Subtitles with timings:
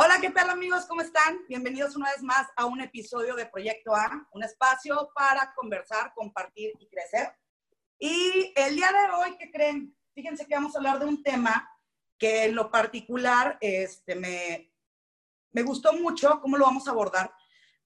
[0.00, 0.86] Hola, ¿qué tal amigos?
[0.86, 1.40] ¿Cómo están?
[1.48, 6.72] Bienvenidos una vez más a un episodio de Proyecto A, un espacio para conversar, compartir
[6.78, 7.34] y crecer.
[7.98, 9.96] Y el día de hoy, ¿qué creen?
[10.14, 11.68] Fíjense que vamos a hablar de un tema
[12.16, 14.72] que en lo particular este, me,
[15.50, 17.34] me gustó mucho cómo lo vamos a abordar,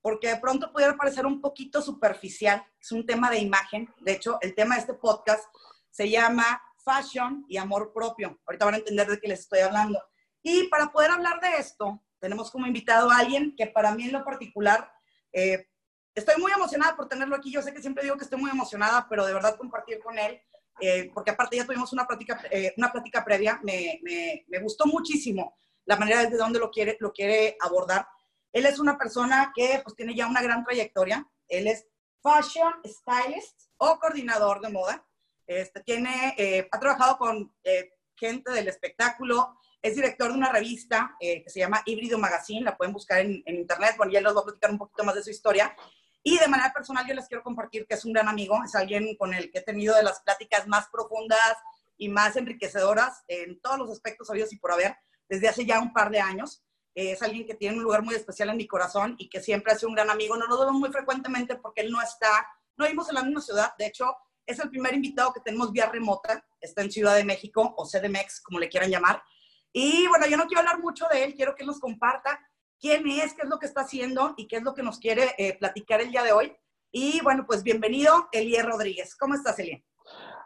[0.02, 2.62] porque de pronto pudiera parecer un poquito superficial.
[2.78, 3.88] Es un tema de imagen.
[4.00, 5.46] De hecho, el tema de este podcast
[5.90, 8.38] se llama Fashion y Amor Propio.
[8.44, 9.98] Ahorita van a entender de qué les estoy hablando.
[10.42, 14.12] Y para poder hablar de esto, tenemos como invitado a alguien que para mí en
[14.12, 14.92] lo particular,
[15.32, 15.68] eh,
[16.14, 17.52] estoy muy emocionada por tenerlo aquí.
[17.52, 20.40] Yo sé que siempre digo que estoy muy emocionada, pero de verdad compartir con él,
[20.80, 25.56] eh, porque aparte ya tuvimos una plática, eh, una plática previa, me, me, gustó muchísimo
[25.84, 28.06] la manera desde donde lo quiere, lo quiere abordar.
[28.52, 31.26] Él es una persona que pues tiene ya una gran trayectoria.
[31.48, 31.86] Él es
[32.22, 35.06] fashion stylist o coordinador de moda.
[35.46, 37.52] Este, tiene, ha trabajado con
[38.14, 42.76] gente del espectáculo, es director de una revista eh, que se llama Híbrido Magazine, la
[42.76, 45.30] pueden buscar en, internet, bueno, ya les voy a platicar un poquito más de su
[45.30, 45.76] historia.
[46.22, 49.16] Y de manera personal yo les quiero compartir que es un gran amigo, es alguien
[49.16, 51.56] con el que he tenido de las pláticas más profundas
[51.98, 54.96] y más enriquecedoras en todos los aspectos sabidos y por haber,
[55.28, 56.62] desde hace ya un par de años.
[56.94, 59.72] Eh, es alguien que tiene un lugar muy especial en mi corazón y que siempre
[59.72, 60.36] ha sido un gran amigo.
[60.36, 62.46] No nos vemos muy frecuentemente porque él no está,
[62.76, 63.74] no vivimos en la misma ciudad.
[63.76, 64.14] De hecho,
[64.46, 66.44] es el primer invitado que tenemos vía remota.
[66.60, 69.22] Está en Ciudad de México o CDMX, como le quieran llamar.
[69.72, 72.38] Y bueno, yo no quiero hablar mucho de él, quiero que nos comparta
[72.78, 75.34] quién es, qué es lo que está haciendo y qué es lo que nos quiere
[75.38, 76.52] eh, platicar el día de hoy.
[76.90, 79.16] Y bueno, pues bienvenido, Elier Rodríguez.
[79.16, 79.82] ¿Cómo estás, Elier?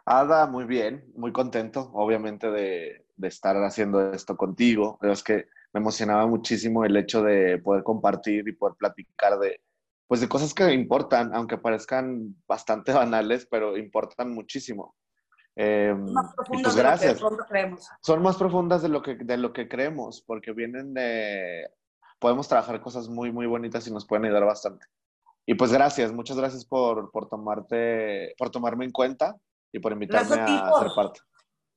[0.05, 4.97] Ada, muy bien, muy contento, obviamente, de, de estar haciendo esto contigo.
[5.01, 9.61] Pero es que me emocionaba muchísimo el hecho de poder compartir y poder platicar de,
[10.07, 14.95] pues de cosas que importan, aunque parezcan bastante banales, pero importan muchísimo.
[15.59, 17.15] Eh, más profundas pues gracias.
[17.15, 17.89] de lo que creemos.
[18.01, 21.67] Son más profundas de lo, que, de lo que creemos, porque vienen de...
[22.19, 24.85] Podemos trabajar cosas muy, muy bonitas y nos pueden ayudar bastante.
[25.47, 29.35] Y pues gracias, muchas gracias por, por tomarte, por tomarme en cuenta
[29.71, 31.21] y por invitarme a, a, ser parte.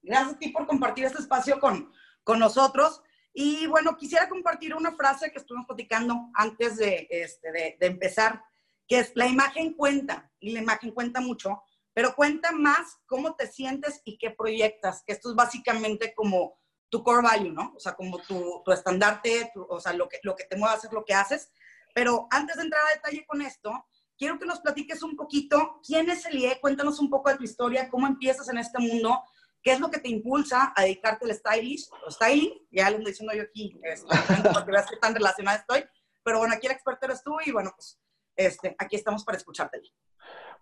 [0.02, 1.90] Gracias a ti por compartir este espacio con,
[2.22, 3.02] con nosotros.
[3.32, 8.42] Y bueno, quisiera compartir una frase que estuvimos platicando antes de, este, de, de empezar,
[8.86, 13.46] que es la imagen cuenta, y la imagen cuenta mucho, pero cuenta más cómo te
[13.46, 16.58] sientes y qué proyectas, que esto es básicamente como
[16.88, 17.72] tu core value, ¿no?
[17.76, 20.76] O sea, como tu, tu estandarte, o sea, lo que, lo que te mueve a
[20.76, 21.52] hacer lo que haces.
[21.94, 23.72] Pero antes de entrar a detalle con esto,
[24.18, 27.88] quiero que nos platiques un poquito quién es Elie, cuéntanos un poco de tu historia,
[27.88, 29.22] cómo empiezas en este mundo,
[29.62, 33.12] qué es lo que te impulsa a dedicarte al stylish, o styling, ya lo estoy
[33.12, 34.08] diciendo yo aquí, este,
[34.52, 35.84] porque veas qué tan relacionada estoy,
[36.22, 37.98] pero bueno, aquí el experto eres tú y bueno, pues
[38.36, 39.80] este, aquí estamos para escucharte.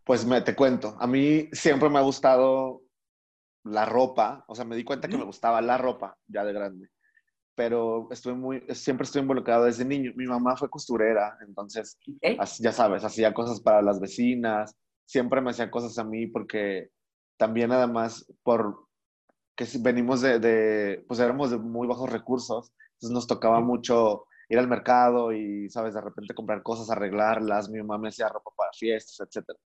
[0.08, 2.80] Pues me te cuento, a mí siempre me ha gustado
[3.64, 6.88] la ropa, o sea, me di cuenta que me gustaba la ropa ya de grande,
[7.54, 10.12] pero estoy muy, siempre estoy involucrado desde niño.
[10.16, 11.98] Mi mamá fue costurera, entonces,
[12.58, 14.74] ya sabes, hacía cosas para las vecinas,
[15.04, 16.88] siempre me hacía cosas a mí porque
[17.36, 18.86] también además por
[19.54, 24.58] que venimos de, de pues éramos de muy bajos recursos, entonces nos tocaba mucho ir
[24.58, 28.70] al mercado y, sabes, de repente comprar cosas, arreglarlas, mi mamá me hacía ropa para
[28.72, 29.58] fiestas, etcétera.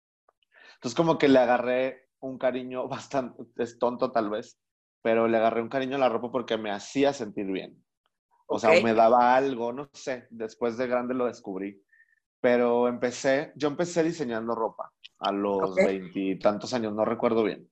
[0.83, 4.59] Entonces como que le agarré un cariño bastante, es tonto tal vez,
[5.01, 7.81] pero le agarré un cariño a la ropa porque me hacía sentir bien.
[8.47, 11.81] O sea, me daba algo, no sé, después de grande lo descubrí.
[12.41, 17.71] Pero empecé, yo empecé diseñando ropa a los veintitantos años, no recuerdo bien.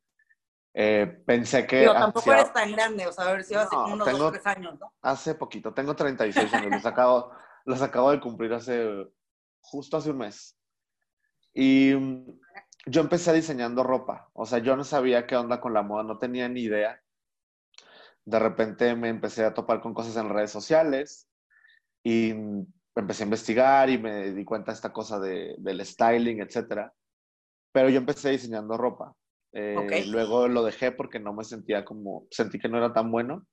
[0.72, 1.80] Eh, pensé que...
[1.80, 4.32] Pero tampoco eres tan grande, o sea, a ver si hace como unos tengo, dos,
[4.32, 4.94] tres años, ¿no?
[5.02, 7.32] Hace poquito, tengo 36 años, los, acabo,
[7.64, 8.88] los acabo de cumplir hace,
[9.60, 10.56] justo hace un mes.
[11.52, 11.92] Y
[12.86, 16.18] yo empecé diseñando ropa, o sea, yo no sabía qué onda con la moda, no
[16.18, 17.00] tenía ni idea.
[18.24, 21.28] De repente me empecé a topar con cosas en redes sociales
[22.02, 22.32] y
[22.94, 26.90] empecé a investigar y me di cuenta de esta cosa de, del styling, etc.
[27.72, 29.14] Pero yo empecé diseñando ropa.
[29.52, 33.46] Eh, luego lo dejé porque no me sentía como, sentí que no era tan bueno.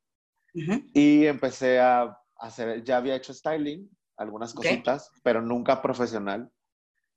[0.93, 3.87] Y empecé a hacer, ya había hecho styling,
[4.17, 6.49] algunas cositas, pero nunca profesional.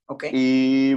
[0.07, 0.31] Okay.
[0.35, 0.95] Y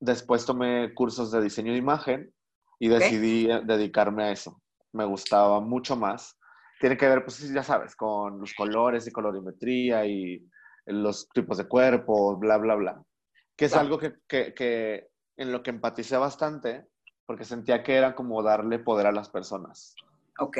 [0.00, 2.34] Después tomé cursos de diseño de imagen
[2.78, 4.60] y decidí eh, dedicarme a eso.
[4.92, 6.36] Me gustaba mucho más.
[6.80, 10.44] Tiene que ver, pues ya sabes, con los colores y colorimetría y
[10.86, 13.02] los tipos de cuerpo, bla, bla, bla.
[13.54, 16.88] Que es algo que, que, que, en lo que empaticé bastante
[17.30, 19.94] porque sentía que era como darle poder a las personas.
[20.40, 20.58] Ok.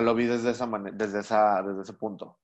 [0.00, 2.40] lo vi desde, esa desde, esa, desde ese punto.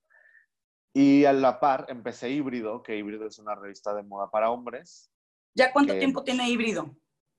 [0.93, 5.11] Y a la par empecé Híbrido, que Híbrido es una revista de moda para hombres,
[5.55, 6.95] ¿Ya cuánto tiempo tiene híbrido?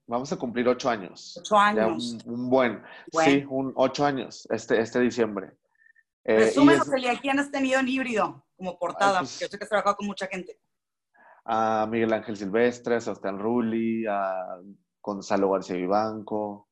[0.07, 1.37] Vamos a cumplir ocho años.
[1.39, 2.17] Ocho años.
[2.25, 2.81] un, buen,
[3.11, 5.51] Sí, un ocho años este, este diciembre.
[6.23, 8.47] Eh, Resúmenos, es, Elia, ¿quién has tenido en híbrido?
[8.57, 9.19] como portada?
[9.19, 10.59] Pues, yo sé que has trabajado con mucha gente.
[11.45, 14.59] A Miguel Ángel Silvestre, a Sebastián Rulli, a
[15.01, 16.69] Gonzalo García Vivanco,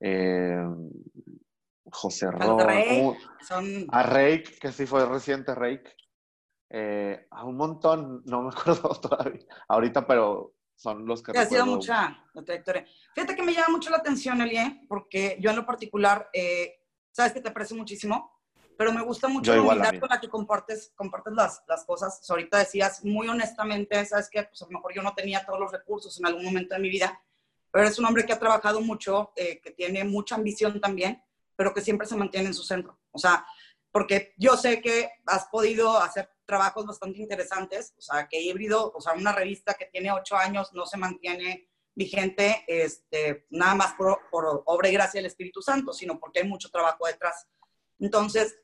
[0.00, 0.66] eh,
[1.90, 2.58] José Ro,
[3.90, 5.96] a Reik, que sí fue reciente Reik,
[6.68, 11.36] eh, a un montón, no me acuerdo todavía ahorita, pero son los que...
[11.36, 12.86] Ha sido mucha la trayectoria.
[13.12, 16.80] Fíjate que me llama mucho la atención, Elie, porque yo en lo particular, eh,
[17.10, 18.40] sabes que te aprecio muchísimo,
[18.76, 22.22] pero me gusta mucho la humildad con la que compartes, compartes las, las cosas.
[22.30, 25.72] ahorita decías muy honestamente, sabes que pues a lo mejor yo no tenía todos los
[25.72, 27.20] recursos en algún momento de mi vida,
[27.72, 31.20] pero eres un hombre que ha trabajado mucho, eh, que tiene mucha ambición también,
[31.56, 33.00] pero que siempre se mantiene en su centro.
[33.10, 33.44] O sea,
[33.90, 39.00] porque yo sé que has podido hacer trabajos bastante interesantes, o sea, que híbrido, o
[39.00, 44.18] sea, una revista que tiene ocho años no se mantiene vigente, este, nada más por,
[44.30, 47.46] por obra y gracia del Espíritu Santo, sino porque hay mucho trabajo detrás.
[47.98, 48.58] Entonces,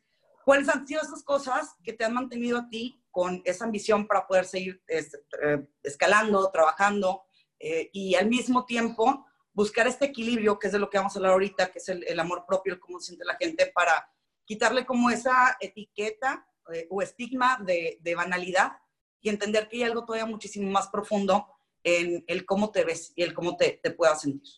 [0.44, 4.26] ¿cuáles han sido esas cosas que te han mantenido a ti con esa ambición para
[4.26, 7.24] poder seguir este, eh, escalando, trabajando
[7.58, 11.18] eh, y al mismo tiempo buscar este equilibrio, que es de lo que vamos a
[11.18, 14.10] hablar ahorita, que es el, amor propio, el cómo se siente la gente, para
[14.44, 18.72] quitarle como esa etiqueta eh, o estigma de, banalidad
[19.20, 21.46] y entender que hay algo todavía muchísimo más profundo
[21.82, 24.52] en el cómo te ves y el cómo te, te puedas sentir.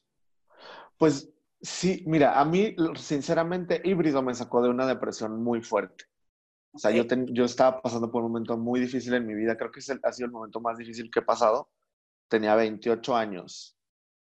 [0.99, 1.29] Pues
[1.61, 6.05] sí, mira, a mí sinceramente híbrido me sacó de una depresión muy fuerte.
[6.73, 9.73] O sea, yo, yo estaba pasando por un momento muy difícil en mi vida, creo
[9.73, 11.71] que ha sido el momento más difícil que he pasado.
[12.29, 13.79] Tenía 28 años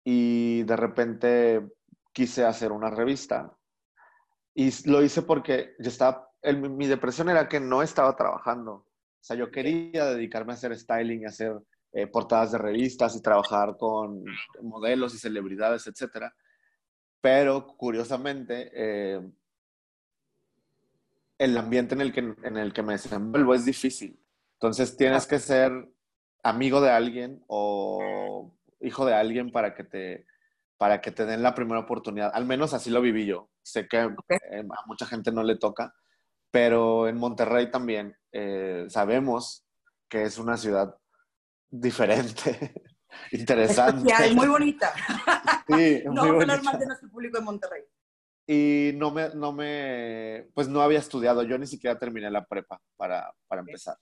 [0.03, 1.69] y de repente
[2.13, 3.55] quise hacer una revista.
[4.55, 8.73] Y lo hice porque yo estaba, mi depresión era que no estaba trabajando.
[8.73, 11.53] O sea, yo quería dedicarme a hacer styling, a hacer
[11.93, 14.23] eh, portadas de revistas y trabajar con
[14.61, 16.31] modelos y celebridades, etc.
[17.19, 19.21] Pero curiosamente, eh,
[21.37, 24.19] el ambiente en el, que, en el que me desenvuelvo es difícil.
[24.53, 25.71] Entonces tienes que ser
[26.43, 30.25] amigo de alguien o hijo de alguien para que te,
[30.77, 32.31] para que te den la primera oportunidad.
[32.33, 33.49] Al menos así lo viví yo.
[33.61, 34.09] Sé que eh,
[34.59, 35.93] a mucha gente no le toca,
[36.51, 39.65] pero en Monterrey también eh, sabemos
[40.07, 40.95] que es una ciudad
[41.69, 42.73] diferente,
[43.31, 44.13] interesante.
[44.29, 44.93] y muy bonita.
[45.67, 47.83] Sí, no muy hablar mal de nuestro público de Monterrey.
[48.45, 52.81] Y no me, no me, pues no había estudiado, yo ni siquiera terminé la prepa
[52.97, 53.95] para, para empezar.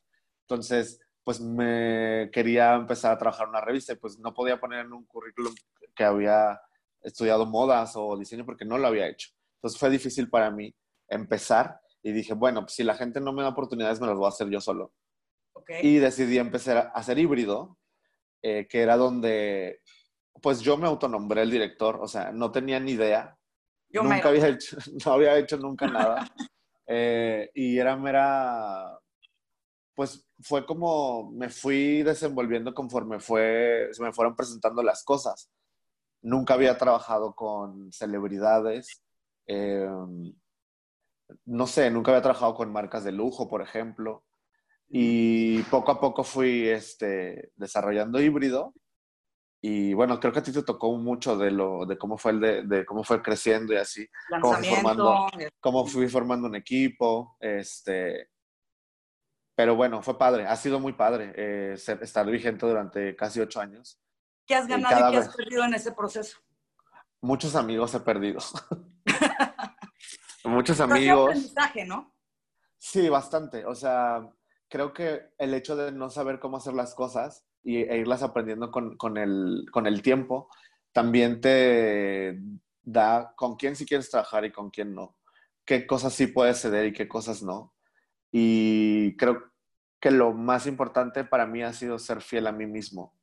[0.47, 4.85] Entonces, pues me quería empezar a trabajar en una revista y pues no podía poner
[4.85, 5.53] en un currículum
[5.93, 6.59] que había
[7.01, 9.29] estudiado modas o diseño porque no lo había hecho.
[9.57, 10.73] Entonces fue difícil para mí
[11.07, 14.25] empezar y dije, bueno, pues si la gente no me da oportunidades, me las voy
[14.25, 14.93] a hacer yo solo.
[15.81, 17.77] Y decidí empezar a hacer híbrido,
[18.41, 19.81] eh, que era donde,
[20.41, 23.37] pues yo me autonombré el director, o sea, no tenía ni idea.
[23.89, 26.27] Yo nunca había hecho, no había hecho nunca nada.
[26.91, 28.99] Eh, y era mera
[29.99, 35.51] pues fue como me fui desenvolviendo conforme fue, se me fueron presentando las cosas.
[36.21, 39.03] Nunca había trabajado con celebridades.
[39.45, 40.33] Em,
[41.45, 44.25] no sé, nunca había trabajado con marcas de lujo, por ejemplo.
[44.87, 48.73] Y poco a poco fui este, desarrollando híbrido.
[49.61, 52.39] Y bueno, creo que a ti te tocó mucho de lo, de cómo fue el
[52.39, 54.07] de, de cómo fue creciendo y así.
[54.41, 55.27] Cómo fui, formando,
[55.59, 57.35] cómo fui formando un equipo.
[57.39, 58.29] Este,
[59.59, 63.99] pero bueno, fue padre, ha sido muy padre eh, estar vigente durante casi ocho años.
[64.47, 66.37] ¿Qué has ganado y, qué has perdido en ese proceso?
[67.19, 68.39] Muchos amigos he perdido.
[70.49, 71.29] Muchos amigos.
[71.29, 72.13] aprendizaje, ¿no?
[72.77, 73.65] Sí, bastante.
[73.65, 74.27] O sea,
[74.67, 78.71] creo que el hecho de no saber cómo hacer las cosas y, e irlas aprendiendo
[78.71, 80.49] con, con, el, con el tiempo
[80.91, 82.39] también te
[82.81, 85.17] da con quién sí quieres trabajar y con quién no.
[85.65, 87.75] Qué cosas sí puedes ceder y qué cosas no.
[88.31, 89.43] Y creo
[89.99, 93.13] que lo más importante para mí ha sido ser fiel a mí mismo.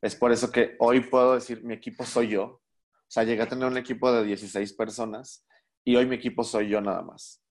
[0.00, 2.44] Es por eso que hoy puedo decir, mi equipo soy yo.
[2.44, 2.60] O
[3.08, 5.44] sea, llegué a tener un equipo de 16 personas
[5.84, 7.42] y hoy mi equipo soy yo nada más.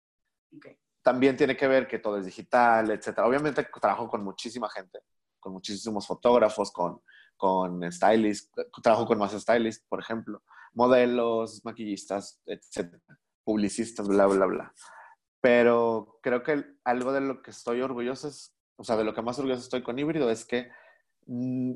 [1.02, 3.20] También tiene que ver que todo es digital, etc.
[3.20, 5.00] Obviamente trabajo con muchísima gente,
[5.40, 7.02] con muchísimos fotógrafos, con,
[7.36, 8.52] con stylists,
[8.84, 12.96] trabajo con más stylists, por ejemplo, modelos, maquillistas, etc.
[13.44, 14.74] Publicistas, bla, bla, bla.
[15.42, 19.24] Pero creo que algo de lo que estoy orgulloso es, o sea, de lo que
[19.24, 20.70] más orgulloso estoy con híbrido es que
[21.26, 21.74] mm,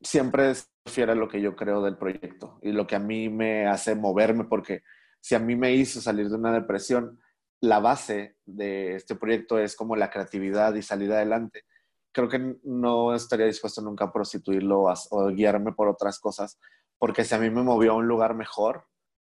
[0.00, 3.28] siempre es fiel a lo que yo creo del proyecto y lo que a mí
[3.28, 4.82] me hace moverme, porque
[5.24, 7.18] si a mí me hizo salir de una depresión,
[7.62, 11.64] la base de este proyecto es como la creatividad y salir adelante.
[12.12, 16.60] Creo que no estaría dispuesto nunca a prostituirlo o guiarme por otras cosas,
[16.98, 18.84] porque si a mí me movió a un lugar mejor,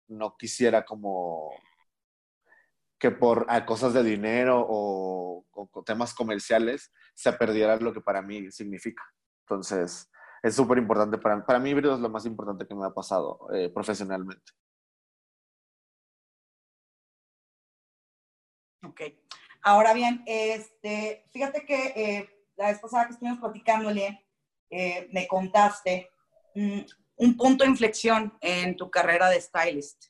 [0.08, 1.51] no quisiera como
[2.98, 5.46] que por cosas de dinero o,
[5.86, 9.04] temas comerciales se perdiera lo que para mí significa.
[9.42, 10.10] Entonces,
[10.42, 13.38] es súper importante para, para mí, híbrido es lo más importante que me ha pasado
[13.54, 14.51] eh, profesionalmente.
[18.88, 19.01] Ok.
[19.63, 24.24] Ahora bien, este, fíjate que eh, la vez pasada que estuvimos platicándole,
[24.70, 26.12] eh, me contaste
[26.54, 26.82] mm,
[27.18, 30.06] un punto de inflexión en tu carrera de stylist,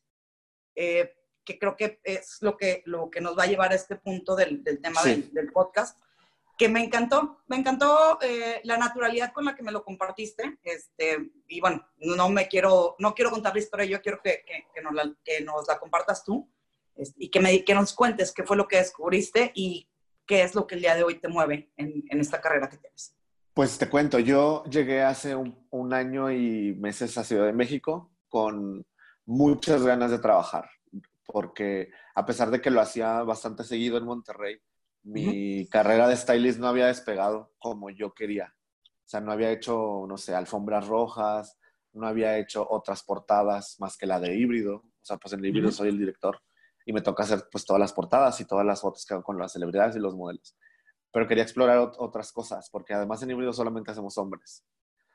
[0.75, 1.13] eh,
[1.45, 4.35] que creo que es lo que, lo que nos va a llevar a este punto
[4.35, 5.99] del, tema del, podcast,
[6.57, 8.19] que me encantó, me encantó
[8.63, 13.13] la naturalidad con la que me lo compartiste, este, y bueno, no me quiero, no
[13.13, 16.49] quiero contar la historia, yo quiero que, que, nos, la, que nos la compartas tú,
[17.17, 19.87] y que, me, que nos cuentes qué fue lo que descubriste y
[20.25, 22.77] qué es lo que el día de hoy te mueve en, en esta carrera que
[22.77, 23.15] tienes.
[23.53, 28.11] Pues te cuento, yo llegué hace un, un, año y meses a Ciudad de México
[28.27, 28.85] con
[29.25, 30.69] muchas ganas de trabajar,
[31.25, 34.57] porque a pesar de que lo hacía bastante seguido en Monterrey,
[35.03, 38.53] mi carrera de stylist no había despegado como yo quería.
[38.83, 41.57] O sea, no había hecho, no sé, alfombras rojas,
[41.93, 44.77] no había hecho otras portadas más que la de híbrido.
[44.77, 46.41] O sea, pues en el híbrido soy el director
[46.85, 49.37] y me toca hacer pues todas las portadas y todas las fotos que hago con
[49.37, 50.55] las celebridades y los modelos.
[51.11, 54.63] Pero quería explorar otras cosas, porque además en híbrido solamente hacemos hombres.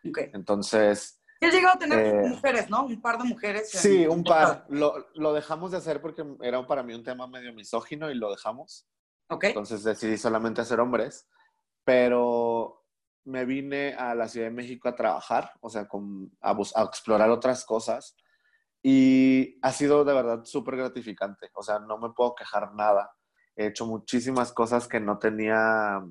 [0.09, 0.31] Okay.
[0.35, 1.23] Entonces...
[1.41, 2.85] He llegado a tener eh, mujeres, ¿no?
[2.85, 3.71] Un par de mujeres.
[3.71, 4.67] Sí, un par.
[4.69, 8.31] Lo, lo, dejamos de hacer porque era para mí un tema medio misógino y lo
[8.31, 8.87] dejamos.
[9.41, 11.27] Entonces decidí solamente hacer hombres.
[11.85, 12.85] Pero
[13.25, 17.31] me vine a la Ciudad de México a trabajar, o sea, con, a, a explorar
[17.31, 18.17] otras cosas
[18.83, 21.51] y ha sido de verdad súper gratificante.
[21.55, 23.13] O sea, no me puedo quejar nada.
[23.57, 26.03] He hecho muchísimas cosas que no tenía,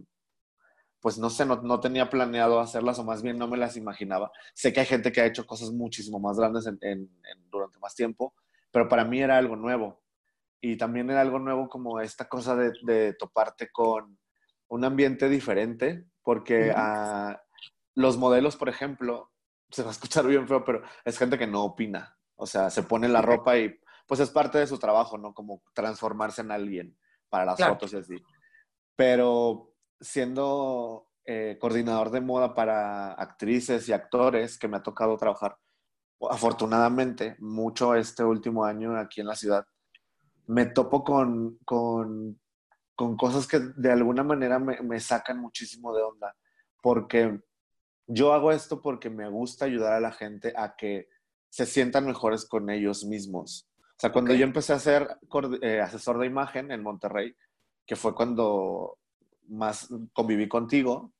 [1.00, 4.32] pues no sé, no, tenía planeado hacerlas o más bien no me las imaginaba.
[4.54, 7.10] Sé que hay gente que ha hecho cosas muchísimo más grandes en,
[7.50, 8.36] durante más tiempo,
[8.72, 10.04] pero para mí era algo nuevo.
[10.62, 14.20] Y también era algo nuevo como esta cosa de, toparte con
[14.68, 17.42] un ambiente diferente, porque a
[17.96, 19.32] los modelos, por ejemplo,
[19.72, 22.19] se va a escuchar bien feo, pero es gente que no opina.
[22.40, 23.78] O sea, se pone la ropa y
[24.08, 25.34] pues es parte de su trabajo, ¿no?
[25.34, 28.16] Como transformarse en alguien para las fotos y así.
[28.96, 35.58] Pero siendo eh, coordinador de moda para actrices y actores que me ha tocado trabajar,
[36.30, 39.66] afortunadamente, mucho este último año aquí en la ciudad,
[40.48, 42.40] me topo con, con,
[42.96, 46.34] con cosas que de alguna manera me, me sacan muchísimo de onda,
[46.82, 47.42] porque
[48.08, 51.10] yo hago esto porque me gusta ayudar a la gente a que
[51.50, 53.68] se sientan mejores con ellos mismos.
[53.82, 55.18] O sea, cuando yo empecé a ser
[55.62, 57.36] eh, asesor de imagen en Monterrey,
[57.86, 58.98] que fue cuando
[59.48, 61.12] más conviví contigo,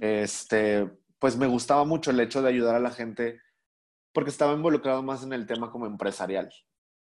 [0.00, 3.40] este, pues me gustaba mucho el hecho de ayudar a la gente
[4.12, 6.50] porque estaba involucrado más en el tema como empresarial.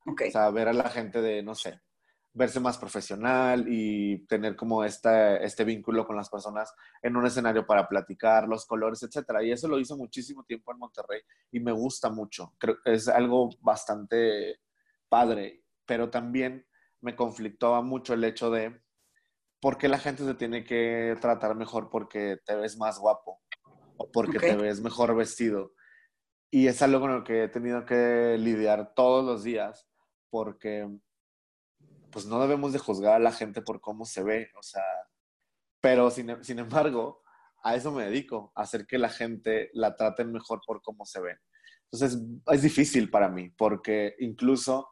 [0.06, 0.28] Okay.
[0.28, 1.80] O sea, ver a la gente de, no sé,
[2.34, 7.64] verse más profesional y tener como este, este vínculo con las personas en un escenario
[7.64, 9.42] para platicar, los colores, etcétera.
[9.44, 11.20] Y eso lo hice muchísimo tiempo en Monterrey
[11.52, 12.52] y me gusta mucho.
[12.58, 14.60] Creo que es algo bastante
[15.08, 16.66] padre, pero también
[17.00, 18.82] me conflictaba mucho el hecho de
[19.60, 23.40] por qué la gente se tiene que tratar mejor porque te ves más guapo
[23.96, 25.72] o porque te ves mejor vestido.
[26.50, 29.88] Y es algo con lo que he tenido que lidiar todos los días
[30.30, 30.88] porque
[32.14, 34.84] pues no debemos de juzgar a la gente por cómo se ve, o sea,
[35.80, 36.30] pero sin,
[36.60, 37.24] embargo,
[37.64, 41.20] a eso me dedico, a hacer que la gente la traten mejor por cómo se
[41.20, 41.36] ven.
[41.90, 44.90] Entonces, es difícil para mí, porque incluso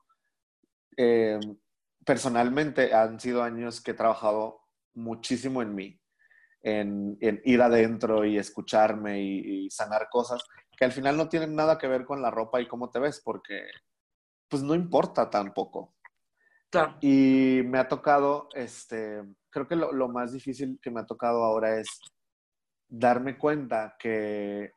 [0.96, 1.38] eh,
[2.04, 4.58] personalmente han sido años que he trabajado
[4.94, 6.00] muchísimo en mí,
[6.60, 10.42] en, ir adentro y escucharme y, y, sanar cosas
[10.76, 13.22] que al final no tienen nada que ver con la ropa y cómo te ves,
[13.24, 13.62] porque
[14.48, 15.94] pues no importa tampoco.
[17.00, 21.78] Y me ha tocado, este, creo que lo, más difícil que me ha tocado ahora
[21.78, 22.00] es
[22.88, 24.70] darme cuenta que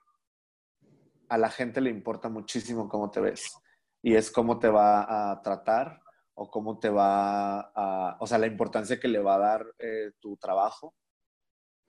[1.29, 3.51] a la gente le importa muchísimo cómo te ves
[4.01, 6.01] y es cómo te va a tratar
[6.35, 10.11] o cómo te va a, o sea, la importancia que le va a dar eh,
[10.19, 10.93] tu trabajo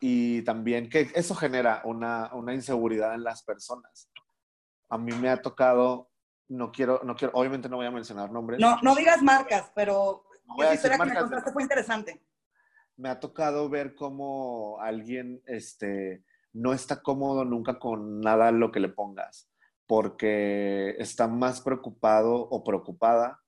[0.00, 4.08] y también que eso genera una, una inseguridad en las personas.
[4.88, 6.10] A mí me ha tocado
[6.48, 8.60] no quiero, no quiero, obviamente no voy a mencionar nombres.
[8.60, 10.24] No, no digas marcas, pero
[10.58, 12.22] esa historia que me contaste fue interesante.
[12.96, 18.80] Me ha tocado ver cómo alguien este, no está cómodo nunca con nada lo que
[18.80, 19.50] le pongas,
[19.86, 23.42] porque está más preocupado o preocupada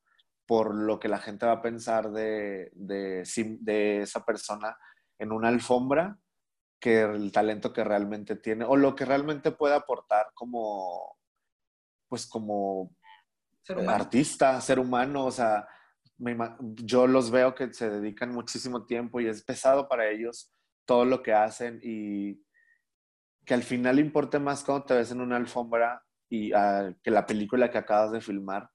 [0.46, 3.22] por lo que la gente va a pensar de, de,
[3.60, 4.76] de esa persona
[5.18, 6.18] en una alfombra
[6.80, 11.17] que el talento que realmente tiene o lo que realmente puede aportar como
[12.08, 12.94] pues como
[13.86, 15.68] artista, ser humano, o sea,
[16.76, 20.50] yo los veo que se dedican muchísimo tiempo y es pesado para ellos
[20.84, 22.42] todo lo que hacen y
[23.44, 27.26] que al final importe más cuando te ves en una alfombra y ah, que la
[27.26, 28.70] película que acabas de filmar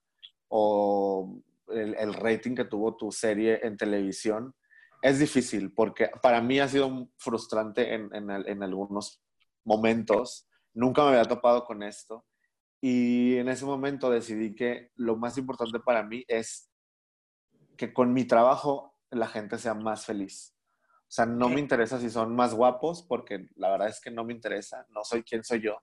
[0.48, 4.54] o el, rating que tuvo tu serie en televisión,
[5.02, 9.22] es difícil porque para mí ha sido frustrante en, en, algunos
[9.64, 10.48] momentos.
[10.72, 12.24] Nunca me había topado con esto.
[12.80, 16.70] Y en ese momento decidí que lo más importante para mí es
[17.76, 20.54] que con mi trabajo la gente sea más feliz.
[21.02, 24.24] O sea, no me interesa si son más guapos, porque la verdad es que no
[24.24, 25.78] me interesa, no soy quien soy yo,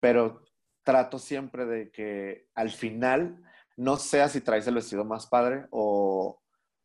[0.00, 0.44] pero
[0.82, 3.42] trato siempre de que al final
[3.76, 6.42] no sea si traes el vestido más padre o,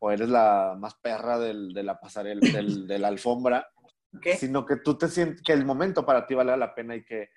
[0.08, 3.68] eres la más perra del, de la pasarela, del, de la alfombra,
[4.38, 7.30] sino que tú te sientes que el momento para ti vale la pena y que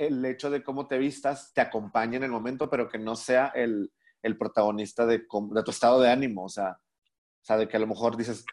[0.00, 3.48] el hecho de cómo te vistas te acompañe en el momento, pero que no sea
[3.48, 3.92] el,
[4.22, 7.80] el protagonista de, de, tu estado de ánimo, o sea, o sea, de que a
[7.80, 8.44] lo mejor dices,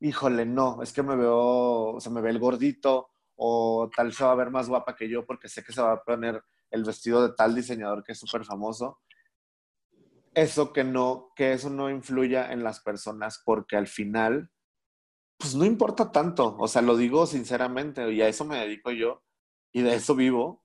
[0.00, 4.24] híjole, no, es que me veo, o sea, me ve el gordito, o tal se
[4.24, 6.84] va a ver más guapa que yo porque sé que se va a poner el
[6.84, 8.98] vestido de tal diseñador que es súper famoso
[10.36, 14.50] eso que no, que eso no influya en las personas porque al final,
[15.38, 19.22] pues no importa tanto, o sea, lo digo sinceramente y a eso me dedico yo
[19.72, 20.62] y de eso vivo,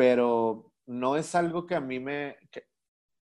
[0.00, 2.38] pero no es algo que a mí me,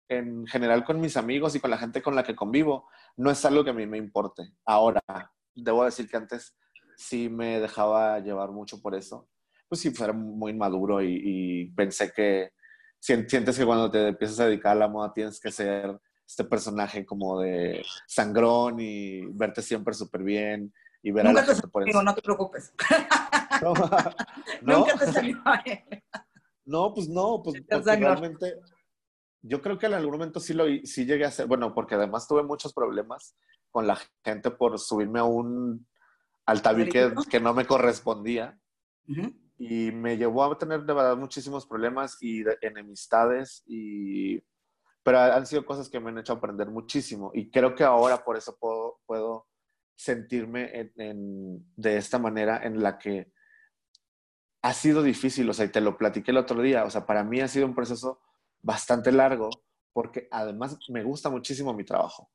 [0.09, 2.89] en general con mis amigos y con la gente con la que convivo,
[3.19, 4.55] no es algo que a mí me importe.
[4.65, 5.03] Ahora,
[5.55, 6.57] debo decir que antes
[6.97, 9.29] sí me dejaba llevar mucho por eso,
[9.69, 12.53] pues sí, fuera muy maduro y pensé que
[12.99, 17.05] sientes que cuando te empiezas a dedicar a la moda tienes que ser este personaje
[17.05, 21.87] como de sangrón y verte siempre súper bien y ver Nunca a la gente por
[21.87, 22.03] eso.
[22.03, 22.73] No te preocupes.
[23.61, 23.75] No,
[24.63, 25.41] Nunca te salió
[26.65, 28.55] No, pues no, pues realmente
[29.43, 32.29] yo creo que en algún momento sí lo sí llegué a hacer, bueno, porque además
[32.29, 33.37] tuve muchos problemas
[33.71, 35.87] con la gente por subirme a un
[36.47, 38.59] al tabique que no me correspondía
[39.59, 44.43] y me llevó a tener de verdad muchísimos problemas y enemistades y
[45.05, 48.37] pero han sido cosas que me han hecho aprender muchísimo y creo que ahora por
[48.37, 49.49] eso puedo, puedo
[49.97, 53.33] sentirme en, de esta manera en la que
[54.63, 57.25] ha sido difícil, o sea, y te lo platiqué el otro día, o sea, para
[57.25, 58.21] mí ha sido un proceso
[58.63, 59.51] bastante largo
[59.93, 62.31] porque además me gusta muchísimo mi trabajo,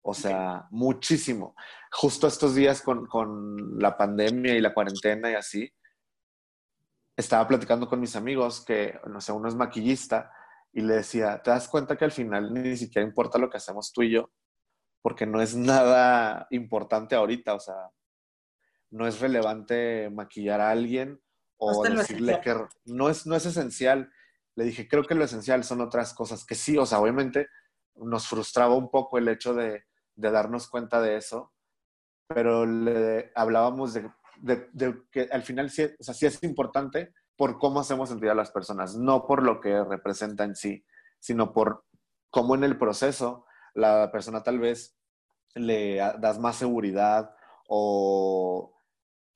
[0.00, 1.54] o sea, muchísimo.
[1.90, 5.70] Justo estos días con, con la pandemia y la cuarentena y así,
[7.16, 10.32] estaba platicando con mis amigos que, no sé, uno es maquillista
[10.72, 13.92] y le decía, ¿te das cuenta que al final ni siquiera importa lo que hacemos
[13.92, 14.30] tú y yo?
[15.02, 17.90] Porque no es nada importante ahorita, o sea,
[18.90, 21.21] no es relevante maquillar a alguien
[21.64, 24.12] o decirle que no es, no es esencial.
[24.54, 27.48] Le dije, creo que lo esencial son otras cosas que sí, o sea, obviamente
[27.94, 31.52] nos frustraba un poco el hecho de, de darnos cuenta de eso,
[32.26, 34.10] pero le hablábamos de
[34.42, 38.34] de, que al final sí, o sea, sí es importante por cómo hacemos sentir a
[38.34, 40.84] las personas, no por lo que representa en sí,
[41.18, 41.84] sino por
[42.30, 44.96] cómo en el proceso la persona tal vez
[45.54, 47.34] le das más seguridad
[47.68, 48.74] o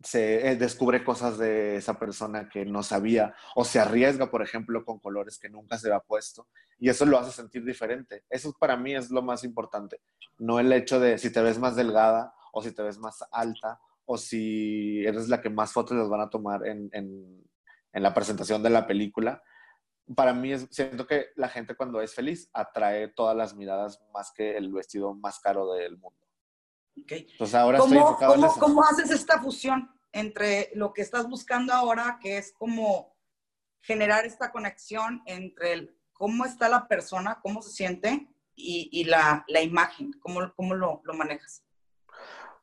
[0.02, 4.98] se descubre cosas de esa persona que no sabía o se arriesga, por ejemplo, con
[4.98, 8.24] colores que nunca se había puesto y eso lo hace sentir diferente.
[8.28, 10.00] Eso para mí es lo más importante,
[10.38, 13.80] no el hecho de si te ves más delgada o si te ves más alta
[14.04, 17.44] o si eres la que más fotos les van a tomar en, en,
[17.92, 19.42] en la presentación de la película.
[20.14, 24.30] Para mí es, siento que la gente cuando es feliz atrae todas las miradas más
[24.32, 26.25] que el vestido más caro del mundo.
[27.02, 27.28] Okay.
[27.30, 28.60] Entonces ahora estoy enfocado en eso.
[28.60, 33.14] ¿Cómo haces esta fusión entre lo que estás buscando ahora, que es como
[33.80, 39.44] generar esta conexión entre el, cómo está la persona, cómo se siente y, y la,
[39.48, 40.12] la, imagen?
[40.20, 41.62] ¿Cómo, cómo lo, lo manejas?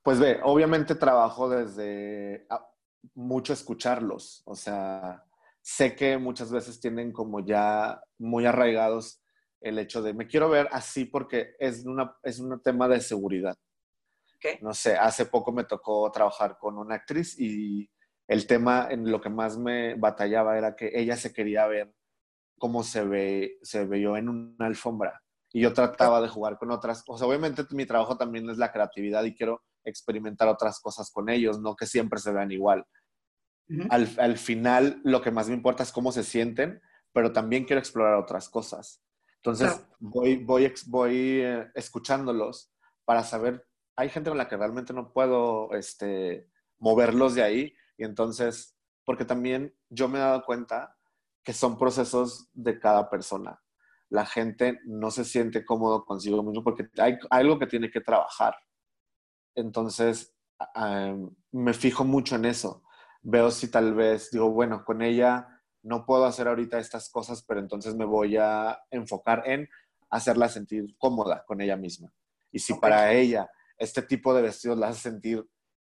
[0.02, 2.67] Pues ve, obviamente trabajo desde ah,
[3.13, 5.24] mucho escucharlos, o sea,
[5.62, 9.22] sé que muchas veces tienen como ya muy arraigados
[9.62, 13.58] el hecho de me quiero ver así porque es, una, es un tema de seguridad.
[14.62, 17.89] No sé, hace poco me tocó trabajar con una actriz y
[18.27, 21.93] el tema en lo que más me batallaba era que ella se quería ver
[22.58, 25.21] como se ve, se vio en una alfombra.
[25.51, 27.03] Y yo trataba de jugar con otras.
[27.08, 31.29] O sea, obviamente mi trabajo también es la creatividad y quiero experimentar otras cosas con
[31.29, 32.86] ellos, no que siempre se vean igual.
[33.89, 38.15] al, final, lo que más me importa es cómo se sienten, pero también quiero explorar
[38.15, 39.03] otras cosas.
[39.38, 42.71] Entonces, voy, voy, voy eh, escuchándolos
[43.03, 48.03] para saber, hay gente con la que realmente no puedo este, moverlos de ahí, y
[48.03, 48.75] entonces,
[49.06, 50.97] porque también yo me he dado cuenta
[51.43, 53.60] que son procesos de cada persona.
[54.10, 58.56] la gente no se siente cómodo consigo mismo porque hay algo que tiene que trabajar.
[59.56, 60.36] Entonces,
[61.51, 62.84] me fijo mucho en eso.
[63.23, 65.47] Veo si tal vez digo, bueno, con ella
[65.82, 69.67] no puedo hacer ahorita estas cosas, pero entonces me voy a enfocar en
[70.12, 72.13] hacerla sentir cómoda con ella misma.
[72.51, 73.49] Y si para ella
[73.84, 75.46] este tipo de vestidos la hace sentir,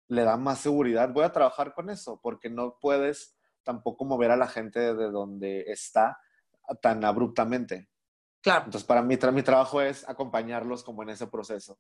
[0.08, 4.38] le da más seguridad, voy a trabajar con eso, porque no puedes tampoco mover a
[4.38, 6.20] la gente de donde está
[6.82, 7.90] tan abruptamente.
[8.42, 8.66] Claro.
[8.66, 11.80] Entonces, para mí, mi trabajo es acompañarlos como en ese proceso.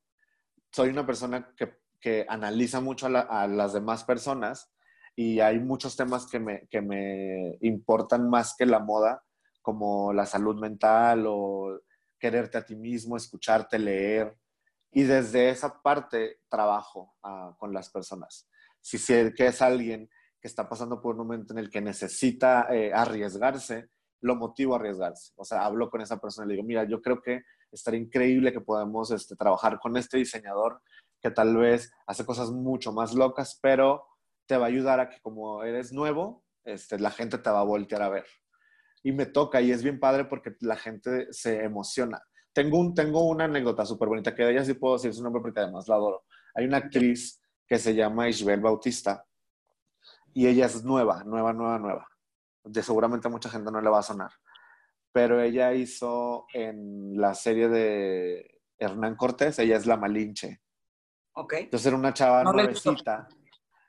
[0.72, 4.72] Soy una persona que, que analiza mucho a, a, las demás personas
[5.16, 9.24] y hay muchos temas que me, que me importan más que la moda,
[9.62, 11.80] como la salud mental o
[12.18, 14.34] quererte a ti mismo, escucharte, leer.
[14.94, 18.48] Y desde esa parte trabajo uh, con las personas.
[18.82, 22.68] Si sé que es alguien que está pasando por un momento en el que necesita
[22.70, 23.90] eh, arriesgarse,
[24.22, 25.32] lo motivo a arriesgarse.
[25.36, 28.52] O sea, hablo con esa persona y le digo, mira, yo creo que estaría increíble
[28.52, 30.82] que podamos este, trabajar con este diseñador
[31.22, 34.06] que tal vez hace cosas mucho más locas, pero
[34.46, 37.66] te va a ayudar a que como eres nuevo, este, la gente te va a
[37.66, 38.26] voltear a ver.
[39.02, 42.22] Y me toca y es bien padre porque la gente se emociona.
[42.54, 45.42] Tengo, un, tengo una anécdota súper bonita que de ella sí puedo decir su nombre
[45.42, 46.24] porque además la adoro.
[46.54, 49.26] Hay una actriz que se llama Isabel Bautista
[50.34, 52.08] y ella es nueva, nueva, nueva, nueva
[52.64, 54.32] de seguramente a mucha gente no le va a sonar.
[55.12, 60.62] Pero ella hizo en la serie de Hernán Cortés, ella es la Malinche.
[61.34, 61.54] Ok.
[61.54, 63.28] Entonces era una chava nuevecita.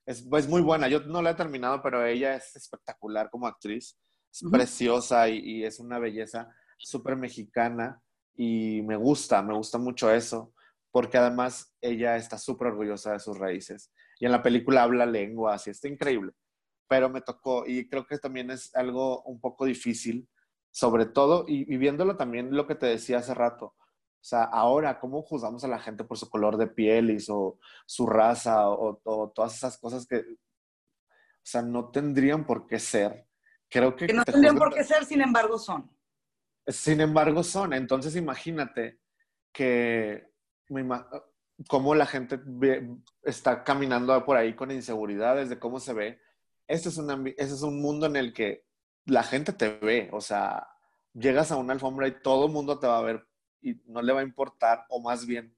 [0.05, 0.89] Es, es, muy buena.
[0.89, 3.99] Yo no la he terminado, pero ella es espectacular como actriz.
[4.31, 4.51] Es uh -huh.
[4.51, 8.03] preciosa y, y, es una belleza súper mexicana.
[8.37, 10.53] Y me gusta, me gusta mucho eso.
[10.91, 13.93] Porque además ella está súper orgullosa de sus raíces.
[14.21, 16.33] Y en la película habla lenguas y está increíble
[16.89, 20.29] pero me tocó y creo que también es algo un poco difícil,
[20.71, 23.67] sobre todo, y, y viéndolo también lo que te decía hace rato,
[24.25, 27.59] o sea, ahora, ¿cómo juzgamos a la gente por su color de piel y su,
[27.85, 33.27] su raza o, o, todas esas cosas que, o sea, no tendrían por qué ser?
[33.69, 34.07] Creo que...
[34.07, 35.94] Que no tendrían por qué ser, sin embargo, son.
[36.67, 37.73] Sin embargo, son.
[37.73, 39.01] Entonces, imagínate
[39.53, 40.29] que,
[41.69, 42.89] cómo la gente ve,
[43.23, 46.21] está caminando por ahí con inseguridades de cómo se ve
[46.67, 48.65] este es, una, este es un mundo en el que
[49.07, 50.67] la gente te ve, o sea,
[51.13, 53.27] llegas a una alfombra y todo el mundo te va a ver
[53.61, 55.57] y no le va a importar, o más bien,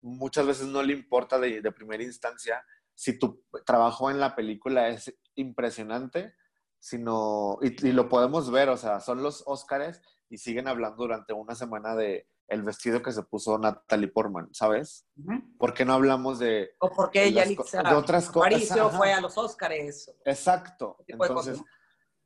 [0.00, 4.88] muchas veces no le importa de, de primera instancia si tu trabajo en la película
[4.88, 6.34] es impresionante,
[6.78, 11.32] sino, y, y, lo podemos ver, o sea, son los Óscares y siguen hablando durante
[11.32, 15.06] una semana de el vestido que se puso Natalie Portman, ¿sabes?
[15.16, 15.58] Uh -huh.
[15.58, 16.70] ¿Por qué no hablamos de...
[16.78, 17.56] O porque ella, de,
[17.94, 18.96] otras cosas.
[18.96, 20.14] Fue a los Óscares.
[20.24, 20.96] Exacto.
[21.08, 21.60] Entonces,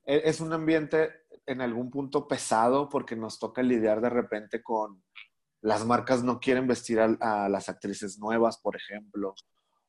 [0.05, 1.11] e, es un ambiente
[1.47, 5.03] en algún punto pesado porque nos toca lidiar de repente con
[5.63, 9.35] las marcas no quieren vestir a, a las actrices nuevas, por ejemplo,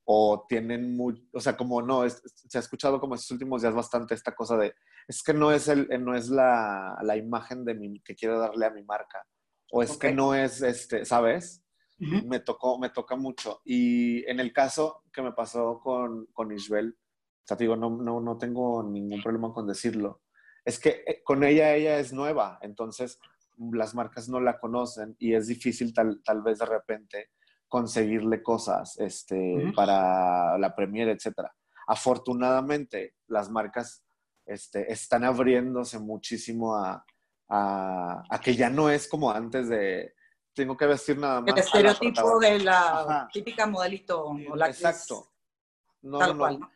[0.06, 3.74] o tienen muy, o sea, como no, es, se ha escuchado como estos últimos días
[3.74, 4.74] bastante esta cosa de,
[5.08, 8.66] es que no es, el, no es la, la imagen de mi, que quiero darle
[8.66, 9.26] a mi marca,
[9.72, 10.10] o es okay.
[10.10, 11.64] que no es, este, ¿sabes?
[12.00, 12.28] Uh -huh.
[12.28, 13.62] Me tocó, me toca mucho.
[13.64, 17.90] Y en el caso que me pasó con, con Isabel, o sea, te digo, no,
[17.90, 20.22] no, no tengo ningún problema con decirlo.
[20.66, 23.20] Es que eh, con ella, ella es nueva, entonces
[23.72, 27.30] las marcas no la conocen y es difícil tal, tal vez de repente
[27.72, 29.74] conseguirle cosas este, uh -huh.
[29.74, 31.56] para la premiere, etcétera.
[31.88, 34.04] Afortunadamente, las marcas
[34.46, 37.06] este, están abriéndose muchísimo a,
[37.48, 40.14] a, a, que ya no es como antes de
[40.54, 41.54] tengo que vestir nada más.
[41.54, 43.30] El estereotipo la de la Ajá.
[43.32, 44.26] típica modelito.
[44.26, 45.32] O la Exacto.
[46.02, 46.72] No, Tal no, cual, ¿no?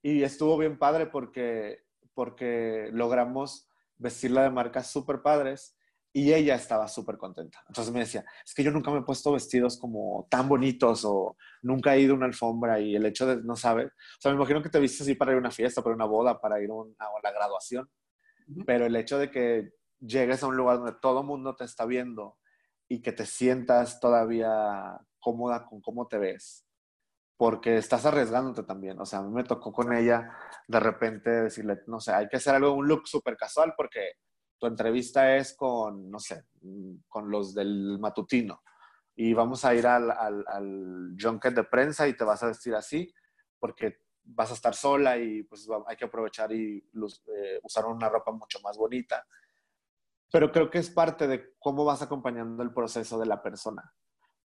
[0.00, 1.82] Y estuvo bien padre porque,
[2.14, 5.76] porque logramos vestirla de marcas súper padres
[6.16, 7.62] y ella estaba súper contenta.
[7.68, 11.36] Entonces me decía, es que yo nunca me he puesto vestidos como tan bonitos o
[11.60, 14.38] nunca he ido a una alfombra y el hecho de, no sabes, o sea, me
[14.38, 16.70] imagino que te vistes así para ir a una fiesta, para una boda, para ir
[16.70, 17.90] a, una, a la graduación,
[18.48, 18.64] uh -huh.
[18.66, 21.84] pero el hecho de que llegues a un lugar donde todo el mundo te está
[21.84, 22.38] viendo
[22.88, 26.64] y que te sientas todavía cómoda con cómo te ves,
[27.36, 28.98] porque estás arriesgándote también.
[29.00, 30.30] O sea, a mí me tocó con ella
[30.66, 34.12] de repente decirle, no sé, hay que hacer algo, un look súper casual porque
[34.58, 36.44] tu entrevista es con, no sé,
[37.08, 38.62] con los del matutino
[39.14, 42.74] y vamos a ir al, al, al junket de prensa y te vas a vestir
[42.74, 43.12] así
[43.58, 48.32] porque vas a estar sola y pues hay que aprovechar y eh, usar una ropa
[48.32, 49.26] mucho más bonita.
[50.30, 53.94] Pero creo que es parte de cómo vas acompañando el proceso de la persona.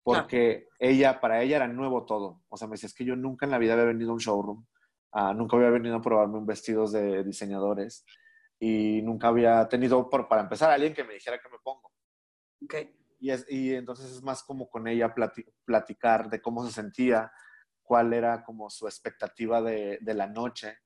[0.04, 0.94] Porque claro.
[0.94, 2.44] ella, para ella era nuevo todo.
[2.50, 4.20] O sea, me decía, es que yo nunca en la vida había venido a un
[4.20, 4.66] showroom,
[5.14, 8.06] uh, nunca había venido a probarme un vestidos de diseñadores
[8.64, 11.92] y nunca había tenido, por, para empezar, alguien que me dijera que me pongo.
[12.64, 12.96] Okay.
[13.20, 15.16] Y, es, y entonces es más como con ella
[15.66, 17.32] platicar de cómo se sentía,
[17.82, 20.78] cuál era como su expectativa de, de la noche.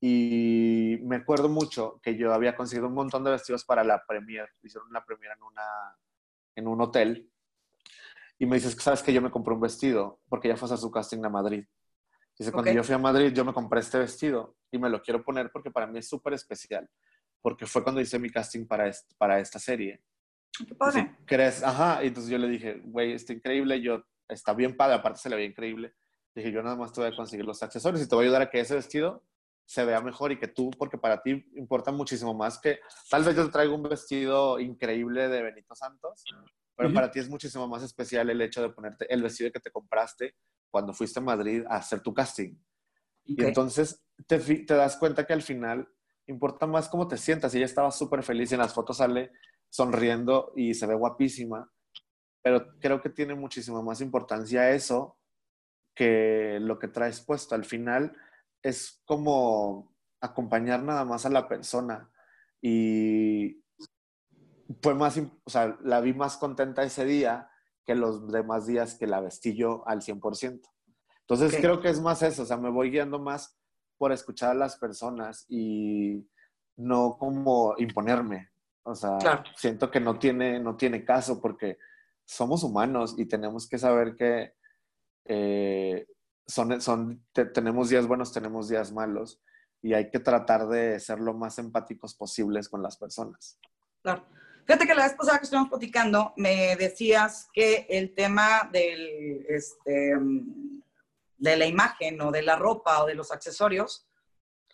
[0.00, 4.48] Y me acuerdo mucho que yo había conseguido un montón de vestidos para la premier.
[4.62, 5.96] Hicieron la premier en, una,
[6.56, 7.30] en un hotel.
[8.38, 10.90] Y me dices, ¿sabes que Yo me compré un vestido porque ya fue a su
[10.90, 11.66] casting a Madrid.
[12.42, 15.22] Dice, cuando yo fui a Madrid, yo me compré este vestido y me lo quiero
[15.22, 16.90] poner porque para mí es súper especial.
[17.40, 20.02] Porque fue cuando hice mi casting para, para esta serie.
[20.66, 21.16] ¿Qué pasa?
[21.24, 21.62] ¿Crees?
[21.62, 22.02] Ajá.
[22.02, 23.80] Y entonces yo le dije, güey, está increíble.
[23.80, 25.94] Yo, está bien padre, aparte se le ve increíble.
[26.34, 28.42] Dije, yo nada más te voy a conseguir los accesorios y te voy a ayudar
[28.42, 29.22] a que ese vestido
[29.64, 33.36] se vea mejor y que tú, porque para ti importa muchísimo más que tal vez
[33.36, 36.24] yo te traigo un vestido increíble de Benito Santos,
[36.76, 39.70] pero para ti es muchísimo más especial el hecho de ponerte el vestido que te
[39.70, 40.34] compraste
[40.72, 42.56] cuando fuiste a Madrid a hacer tu casting.
[43.24, 45.88] Y entonces te, te, das cuenta que al final
[46.26, 47.54] importa más cómo te sientas.
[47.54, 49.30] Ella estaba súper feliz y en las fotos sale
[49.68, 51.70] sonriendo y se ve guapísima.
[52.42, 55.18] Pero creo que tiene muchísima más importancia eso
[55.94, 57.54] que lo que traes puesto.
[57.54, 58.16] Al final
[58.62, 62.10] es como acompañar nada más a la persona.
[62.62, 63.62] Y
[64.80, 67.51] fue más, o sea, la vi más contenta ese día
[67.84, 70.60] que los demás días que la vestí yo al 100%.
[71.20, 73.58] Entonces creo que es más eso, o sea, me voy guiando más
[73.96, 76.28] por escuchar a las personas y
[76.76, 78.50] no como imponerme.
[78.84, 79.18] O sea,
[79.56, 81.78] siento que no tiene, no tiene caso porque
[82.24, 84.54] somos humanos y tenemos que saber que
[85.24, 86.06] eh,
[86.46, 89.40] son, son, tenemos días buenos, tenemos días malos
[89.80, 93.58] y hay que tratar de ser lo más empáticos posibles con las personas.
[94.02, 94.26] Claro.
[94.66, 100.16] Fíjate que la vez pasada que estuvimos platicando, me decías que el tema del, este,
[101.36, 104.06] de la imagen o de la ropa o de los accesorios,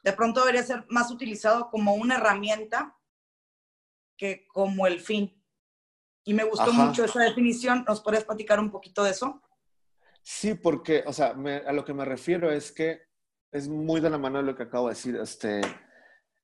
[0.02, 2.96] de pronto debería ser más utilizado como una herramienta
[4.16, 5.34] que como el fin.
[6.24, 7.84] Y me gustó mucho esa definición.
[7.88, 9.42] ¿Nos podrías platicar un poquito de eso?
[10.22, 13.00] Sí, porque, o sea, a lo que me refiero es que
[13.50, 15.16] es muy de la mano de lo que acabo de decir.
[15.16, 15.62] Este,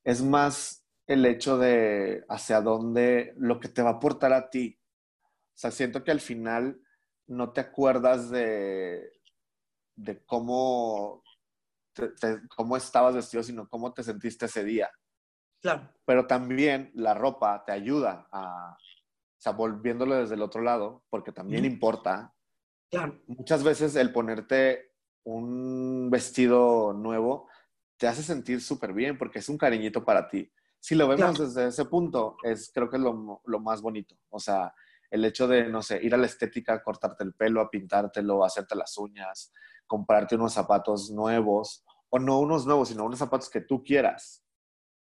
[0.03, 4.79] es más el hecho de hacia dónde, lo que te va a aportar a ti.
[5.23, 6.81] O sea, siento que al final
[7.27, 9.13] no te acuerdas de,
[9.97, 11.23] de cómo,
[12.57, 14.91] cómo estabas vestido, sino cómo te sentiste ese día.
[15.61, 15.91] Claro.
[16.05, 21.33] Pero también la ropa te ayuda a, o sea, volviéndolo desde el otro lado, porque
[21.33, 22.35] también importa
[23.27, 24.93] Muchas veces el ponerte
[25.25, 27.49] un vestido nuevo
[27.97, 30.51] te hace sentir súper bien porque es un cariñito para ti.
[30.85, 34.19] Si lo vemos desde ese punto, es creo que es lo, lo, más bonito.
[34.29, 34.75] O sea,
[35.11, 38.75] el hecho de, no sé, ir a la estética, cortarte el pelo, a pintártelo, hacerte
[38.77, 39.51] las uñas,
[39.87, 44.45] comprarte unos zapatos nuevos, o no unos nuevos, sino unos zapatos que tú quieras.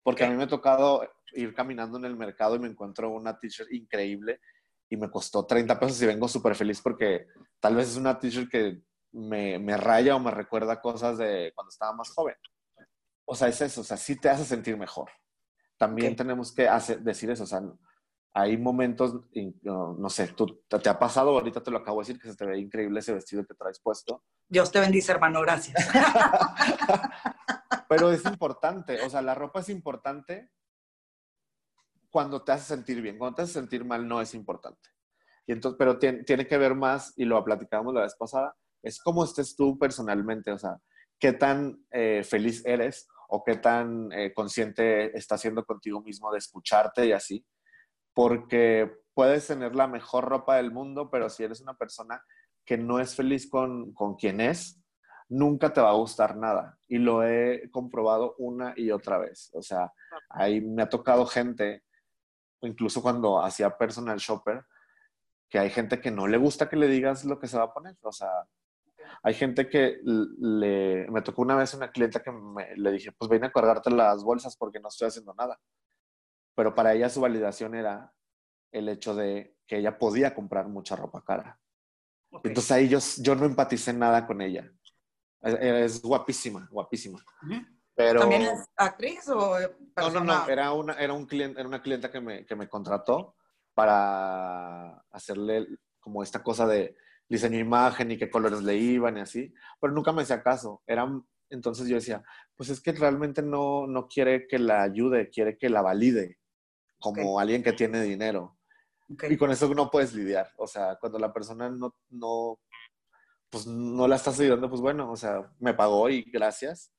[0.04, 3.36] Porque a mí me ha tocado ir caminando en el mercado y me encuentro una
[3.36, 4.40] t-shirt increíble
[4.88, 7.26] y me costó 30 pesos y vengo súper feliz porque
[7.58, 11.70] tal vez es una t-shirt que me, me, raya o me recuerda cosas de cuando
[11.70, 12.36] estaba más joven.
[13.24, 15.10] O sea, es eso, o sea, sí te hace sentir mejor.
[15.76, 17.62] También tenemos que hacer, decir eso, o sea,
[18.32, 19.20] hay momentos,
[19.62, 22.44] no, sé, tú, te, ha pasado, ahorita te lo acabo de decir, que se te
[22.44, 24.24] ve increíble ese vestido que traes puesto.
[24.48, 25.88] Dios te bendice, hermano, gracias.
[27.88, 30.50] Pero es importante, o sea, la ropa es importante
[32.10, 33.18] cuando te hace sentir bien.
[33.18, 34.90] Cuando te hace sentir mal no es importante.
[35.46, 39.00] Y entonces, pero tiene, tiene que ver más, y lo platicábamos la vez pasada, es
[39.00, 40.78] cómo estés tú personalmente, o sea,
[41.18, 46.38] qué tan eh, feliz eres o qué tan eh, consciente estás siendo contigo mismo de
[46.38, 47.44] escucharte y así.
[48.12, 52.22] Porque puedes tener la mejor ropa del mundo, pero si eres una persona
[52.64, 54.80] que no es feliz con, con quien es,
[55.28, 56.78] nunca te va a gustar nada.
[56.88, 59.50] Y lo he comprobado una y otra vez.
[59.54, 59.92] O sea,
[60.28, 61.82] ahí me ha tocado gente
[62.66, 64.64] incluso cuando hacía personal shopper,
[65.48, 67.72] que hay gente que no le gusta que le digas lo que se va a
[67.72, 67.96] poner.
[68.02, 68.30] O sea,
[69.22, 72.32] hay gente que le, me tocó una vez una clienta que
[72.76, 75.60] le dije, pues ven a cargarte las bolsas porque no estoy haciendo nada.
[76.54, 78.12] Pero para ella su validación era
[78.72, 81.58] el hecho de que ella podía comprar mucha ropa cara.
[82.42, 84.70] Entonces ahí yo, yo no empaticé nada con ella.
[85.40, 87.18] Es, guapísima, guapísima.
[87.94, 89.58] Pero, ¿También es actriz o
[89.96, 92.68] No, no, no, era una, era un cliente, era una clienta que me, que me
[92.68, 93.36] contrató
[93.74, 95.66] para hacerle
[96.00, 96.96] como esta cosa de
[97.34, 100.82] diseño imagen y qué colores le iban y así, pero nunca me hacía caso.
[100.86, 102.22] Eran, entonces yo decía,
[102.56, 106.38] pues es que realmente no, no quiere que la ayude, quiere que la valide
[106.98, 108.58] como alguien que tiene dinero.
[109.28, 110.50] Y con eso no puedes lidiar.
[110.56, 112.58] O sea, cuando la persona no, no,
[113.50, 116.94] pues no la estás ayudando, pues bueno, o sea, me pagó y gracias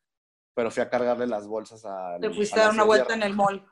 [0.55, 2.17] pero fui a cargarle las bolsas a...
[2.19, 3.63] Te fuiste a dar una vuelta en el mall.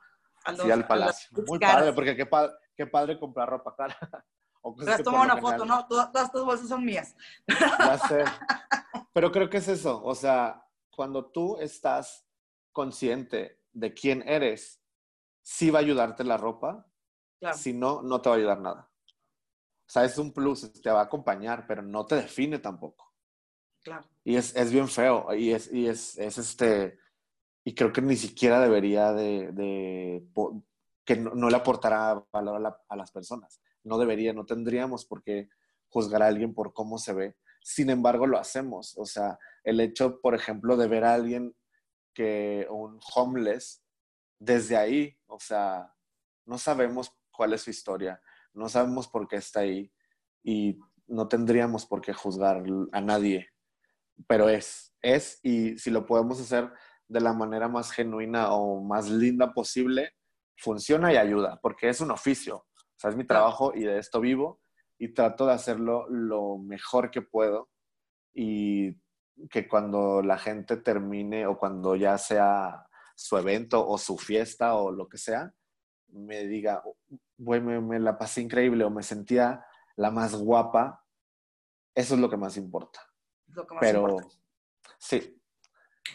[0.62, 1.30] sí, al palacio.
[1.48, 3.98] Muy padre, porque qué padre, qué padre comprar ropa cara.
[4.66, 5.86] o cosas toma una foto, ¿no?
[5.88, 7.16] Todas, todas tus bolsas son mías.
[7.80, 8.24] Ya sé.
[9.14, 10.02] Pero creo que es eso.
[10.04, 12.26] O sea, cuando tú estás
[12.72, 14.82] consciente de quién eres,
[15.42, 16.88] sí va a ayudarte la ropa.
[17.54, 18.90] Si no, no te va a ayudar nada.
[19.86, 23.14] O sea, es un plus, te va a acompañar, pero no te define tampoco.
[23.84, 24.08] Claro.
[24.24, 25.34] Y es, es bien feo.
[25.36, 27.00] Y es, y es, es este.
[27.66, 29.52] Y creo que ni siquiera debería de.
[29.52, 30.26] de
[31.04, 33.62] que no, le aportará valor a, a las personas.
[33.84, 35.50] No debería, no tendríamos por qué
[35.90, 37.36] juzgar a alguien por cómo se ve.
[37.62, 38.98] Sin embargo, lo hacemos.
[38.98, 41.56] O sea, el hecho, por ejemplo, de ver a alguien
[42.14, 43.84] que un homeless,
[44.40, 45.94] desde ahí, o sea,
[46.46, 48.22] no sabemos cuál es su historia,
[48.54, 49.92] no sabemos por qué está ahí
[50.44, 53.50] y no tendríamos por qué juzgar a nadie,
[54.28, 56.72] pero es, es y si lo podemos hacer
[57.08, 60.14] de la manera más genuina o más linda posible,
[60.58, 62.66] funciona y ayuda, porque es un oficio,
[63.04, 64.62] sea, es mi trabajo y de esto vivo
[64.98, 67.70] y trato de hacerlo lo mejor que puedo
[68.34, 68.96] y
[69.50, 74.92] que cuando la gente termine o cuando ya sea su evento o su fiesta o
[74.92, 75.54] lo que sea,
[76.08, 76.84] me diga,
[77.38, 81.04] güey, me, la pasé increíble o me sentía la más guapa,
[81.94, 83.02] eso es lo que más importa.
[83.48, 84.28] Lo que más Pero importa.
[84.98, 85.40] sí.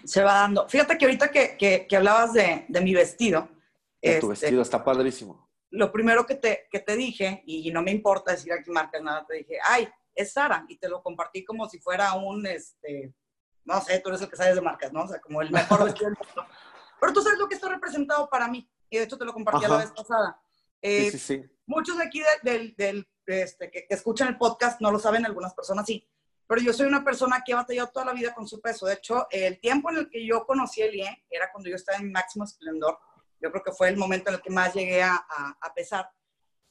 [0.04, 0.68] Se va dando.
[0.68, 1.56] Fíjate que ahorita que,
[1.88, 3.48] que, hablabas de, de, mi vestido.
[3.48, 3.56] tu
[4.00, 5.47] este, vestido está padrísimo.
[5.70, 9.26] Lo primero que te, que te dije, y no me importa decir aquí marcas nada,
[9.26, 13.14] te dije, ay, es Sara, y te lo compartí como si fuera un, este,
[13.64, 15.02] no sé, tú eres el que sabes de marcas, ¿no?
[15.04, 16.46] O sea, como el mejor vestido del mundo.
[17.00, 19.66] Pero tú sabes lo que está representado para mí, y de hecho te lo compartí
[19.66, 20.40] la vez pasada.
[20.82, 21.44] sí, sí, sí.
[21.66, 25.84] Muchos de aquí del, del este, que, escuchan el podcast no lo saben, algunas personas
[25.84, 26.08] sí,
[26.46, 28.86] pero yo soy una persona que ha batallado toda la vida con su peso.
[28.86, 31.98] De hecho, el tiempo en el que yo conocí el IE era cuando yo estaba
[31.98, 32.98] en máximo esplendor.
[33.40, 36.10] Yo creo que fue el momento en el que más llegué a, a, pesar.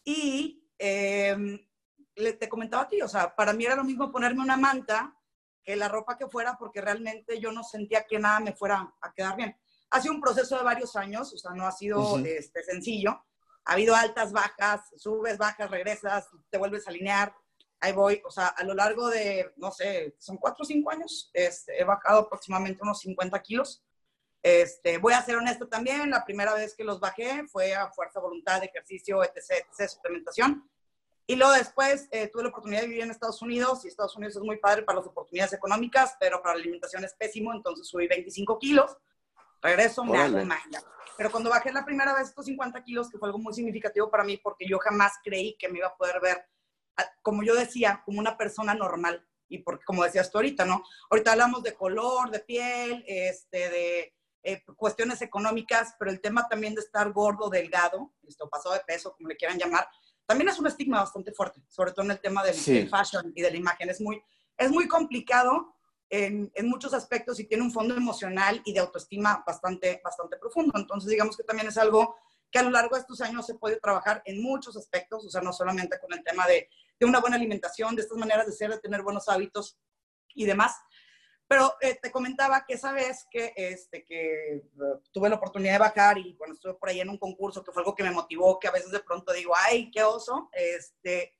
[0.03, 1.35] Y eh,
[2.39, 5.15] te comentaba a ti, o sea, para mí era lo mismo ponerme una manta
[5.63, 9.13] que la ropa que fuera, porque realmente yo no sentía que nada me fuera a
[9.13, 9.55] quedar bien.
[9.89, 13.21] Ha sido un proceso de varios años, o sea, no ha sido este, sencillo.
[13.65, 17.35] Ha habido altas, bajas, subes, bajas, regresas, te vuelves a alinear.
[17.81, 21.29] Ahí voy, o sea, a lo largo de, no sé, son cuatro o cinco años,
[21.33, 23.83] este, he bajado aproximadamente unos 50 kilos.
[24.43, 28.19] Este, voy a ser honesto también, la primera vez que los bajé fue a fuerza,
[28.19, 30.69] voluntad, ejercicio, etc., etc., suplementación
[31.29, 34.37] y luego después eh, tuve la oportunidad de vivir en Estados Unidos y Estados Unidos
[34.37, 38.07] es muy padre para las oportunidades económicas, pero para la alimentación es pésimo, entonces subí
[38.07, 38.97] 25 kilos,
[39.61, 40.81] regreso, me hago magia.
[41.17, 44.23] Pero cuando bajé la primera vez estos 50 kilos, que fue algo muy significativo para
[44.23, 46.45] mí, porque yo jamás creí que me iba a poder ver,
[47.21, 49.27] como yo decía, como una persona normal.
[49.49, 50.83] Y porque, como decías tú ahorita, ¿no?
[51.09, 54.13] Ahorita hablamos de color, de piel, este, de
[54.47, 59.13] eh, cuestiones económicas, pero el tema también de estar gordo, delgado, esto pasado de peso,
[59.13, 59.85] como le quieran llamar,
[60.25, 62.55] también es un estigma bastante fuerte, sobre todo en el tema del,
[62.89, 63.89] fashion y de la imagen.
[63.89, 64.23] Es muy,
[64.55, 65.75] es muy complicado
[66.09, 70.71] en, en, muchos aspectos y tiene un fondo emocional y de autoestima bastante, bastante profundo.
[70.79, 72.15] Entonces, digamos que también es algo
[72.49, 75.41] que a lo largo de estos años se puede trabajar en muchos aspectos, o sea,
[75.41, 78.69] no solamente con el tema de, de una buena alimentación, de estas maneras de ser,
[78.69, 79.77] de tener buenos hábitos
[80.33, 80.73] y demás,
[81.47, 84.63] pero eh, te comentaba que esa vez que, este, que eh,
[85.11, 87.81] tuve la oportunidad de bajar y bueno, estuve por ahí en un concurso que fue
[87.81, 90.49] algo que me motivó, que a veces de pronto digo, ay, qué oso.
[90.51, 91.37] Este,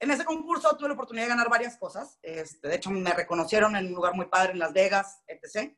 [0.00, 2.18] en ese concurso tuve la oportunidad de ganar varias cosas.
[2.22, 5.74] Este, de hecho, me reconocieron en un lugar muy padre en Las Vegas, etc.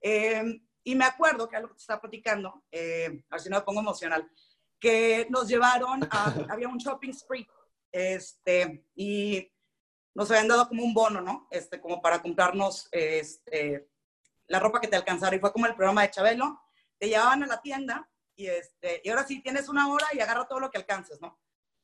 [0.00, 3.56] Em, y me acuerdo que algo que te estaba platicando, eh, a ver si no
[3.56, 4.30] me pongo emocional,
[4.78, 7.48] que nos llevaron a, había un shopping spree,
[7.90, 9.50] este, y
[10.16, 11.46] nos habían dado como un bono, ¿no?
[11.50, 13.86] Este, como para comprarnos este,
[14.46, 15.36] la ropa que te alcanzara.
[15.36, 16.58] Y fue como el programa de Chabelo.
[16.98, 20.48] Te llevaban a la tienda y, este, y ahora sí tienes una hora y agarra
[20.48, 21.38] todo lo que alcances, ¿no?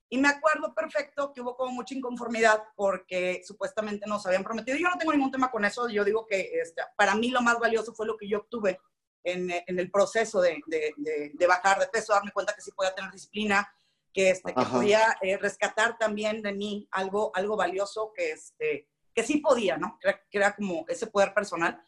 [0.09, 4.79] Y me acuerdo perfecto que hubo como mucha inconformidad porque supuestamente nos habían prometido.
[4.79, 5.91] Yo no tengo ningún tema con eso.
[5.91, 8.81] Yo digo que este, para mí lo más valioso fue lo que yo obtuve
[9.25, 10.95] en, en el proceso de, de,
[11.35, 13.71] de, bajar de peso, darme cuenta que sí podía tener disciplina,
[14.13, 19.23] que, este, que podía eh, rescatar también de mí algo, algo valioso que, este, que
[19.23, 19.99] sí podía, ¿no?
[20.01, 21.83] Que era, como ese poder personal.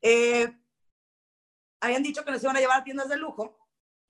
[0.00, 0.52] Eh,
[1.80, 3.58] habían dicho que nos iban a llevar a tiendas de lujo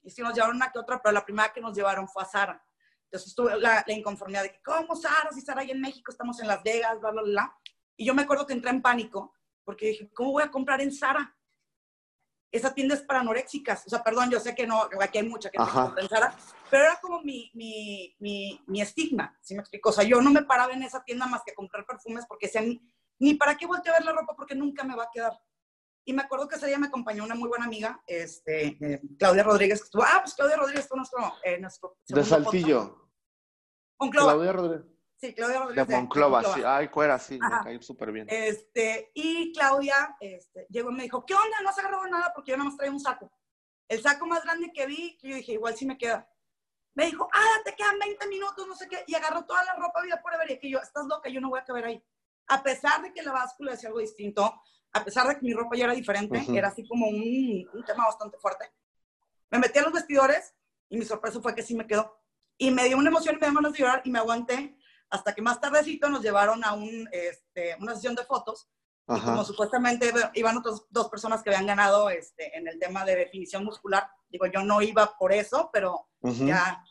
[0.03, 2.27] y sí nos llevaron una que otra, pero la primera que nos llevaron fue a
[2.27, 2.65] Sara.
[3.05, 5.31] Entonces estuve la, la inconformidad de que, ¿cómo Sara?
[5.33, 7.59] Si Sara ahí en México, estamos en Las Vegas, bla, bla, bla.
[7.97, 9.35] Y yo me acuerdo que entré en pánico
[9.65, 11.36] porque dije, ¿cómo voy a comprar en Sara?
[12.57, 13.87] Esa tienda es para anoréxicas.
[13.87, 15.59] O sea, perdón, yo sé que no, aquí hay mucha que
[15.95, 16.35] pensara,
[16.71, 19.91] pero era como mi, mi, mi, mi estigma, ¿sí me explico?
[19.91, 22.81] O sea, yo no me paraba en esa tienda más que comprar perfumes porque sean,
[23.19, 25.33] ni, para qué volteo a ver la ropa porque nunca me va a quedar.
[26.05, 29.43] y me acuerdo que ese día me acompañó una muy buena amiga, este, eh, Claudia
[29.43, 33.11] Rodríguez, que estuvo, ah, pues Claudia Rodríguez fue nuestro, eh, nuestro De Saltillo.
[33.99, 34.33] Monclova.
[34.33, 34.96] Claudia Rodríguez.
[35.17, 35.87] Sí, Claudia Rodríguez.
[35.89, 36.61] De Monclova, sí.
[36.65, 38.27] Ay, cuera, sí, me caí súper bien.
[38.29, 41.63] Este, y Claudia este, llegó y me dijo, ¿qué onda?
[41.63, 43.33] No se agarró nada porque yo nada más traía un saco.
[43.89, 46.29] El saco más grande que vi, que yo dije, igual sí me queda.
[46.95, 49.05] Me dijo, ah, te quedan 20 minutos, no sé qué.
[49.07, 50.51] Y agarró toda la ropa vida por haber.
[50.51, 52.05] Y que yo, estás loca, yo no voy a caber ahí.
[52.49, 54.63] A pesar de que la báscula decía algo distinto,
[54.93, 58.05] a pesar de que mi ropa ya era diferente, era así como un, un, tema
[58.05, 58.71] bastante fuerte.
[59.51, 60.55] Me metí a los vestidores
[60.89, 62.19] y mi sorpresa fue que sí me quedó.
[62.59, 64.76] Y me dio una emoción y me dio ganas de llorar y me aguanté
[65.11, 68.69] hasta que más tardecito nos llevaron a un, este, una sesión de fotos.
[69.09, 73.15] Y como supuestamente iban otras dos personas que habían ganado este, en el tema de
[73.15, 76.83] definición muscular, digo, yo no iba por eso, pero ya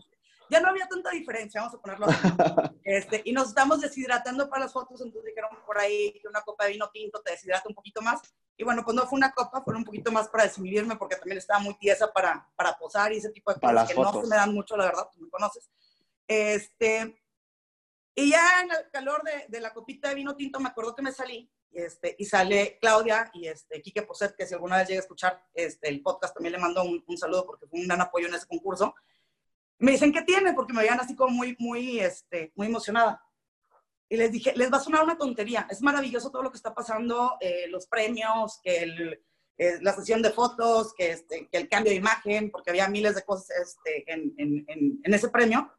[0.49, 2.27] ya no había tanta diferencia, vamos a ponerlo así.
[2.85, 6.65] Este, y nos estamos deshidratando para las fotos, entonces dijeron por ahí que una copa
[6.65, 8.21] de vino tinto te deshidrata un poquito más.
[8.55, 11.39] Y bueno, pues no fue una copa, fue un poquito más para desinhibirme porque también
[11.39, 14.35] estaba muy tiesa para, para posar y ese tipo de cosas que no se me
[14.35, 15.67] dan mucho, la verdad, tú me conoces.
[16.27, 17.17] Este,
[18.15, 21.01] y ya en el calor de, de, la copita de vino tinto me acuerdo que
[21.01, 24.99] me salí este, y sale Claudia y este, Quique Poset, que si alguna vez llega
[24.99, 28.01] a escuchar este, el podcast también le mando un, un saludo porque fue un gran
[28.01, 28.95] apoyo en ese concurso
[29.79, 30.53] me dicen, ¿qué tiene?
[30.53, 33.21] Porque me veían así como muy, muy, este, muy emocionada.
[34.07, 35.67] Y les dije, les va a sonar una tontería.
[35.69, 39.23] Es maravilloso todo lo que está pasando, eh, los premios, que el,
[39.57, 43.15] eh, la sesión de fotos, que, este, que el cambio de imagen, porque había miles
[43.15, 45.71] de cosas este, en, en, en, ese premio.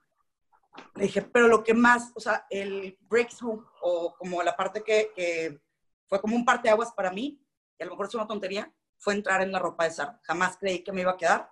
[0.95, 5.13] Le dije, pero lo que más, o sea, el breakthrough, o como la parte que,
[5.15, 5.61] que
[6.07, 7.41] fue como un parteaguas para mí,
[7.79, 10.21] y a lo mejor es una tontería, fue entrar en la ropa de Sara.
[10.25, 11.51] Jamás creí que me iba a quedar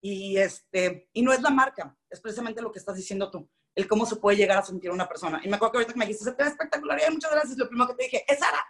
[0.00, 3.88] y, este, y no es la marca, es precisamente lo que estás diciendo tú, el
[3.88, 5.40] cómo se puede llegar a sentir una persona.
[5.42, 7.58] Y me acuerdo que ahorita que me dijiste, se te ve espectacular, y muchas gracias,
[7.58, 8.64] lo primero que te dije, es Sara.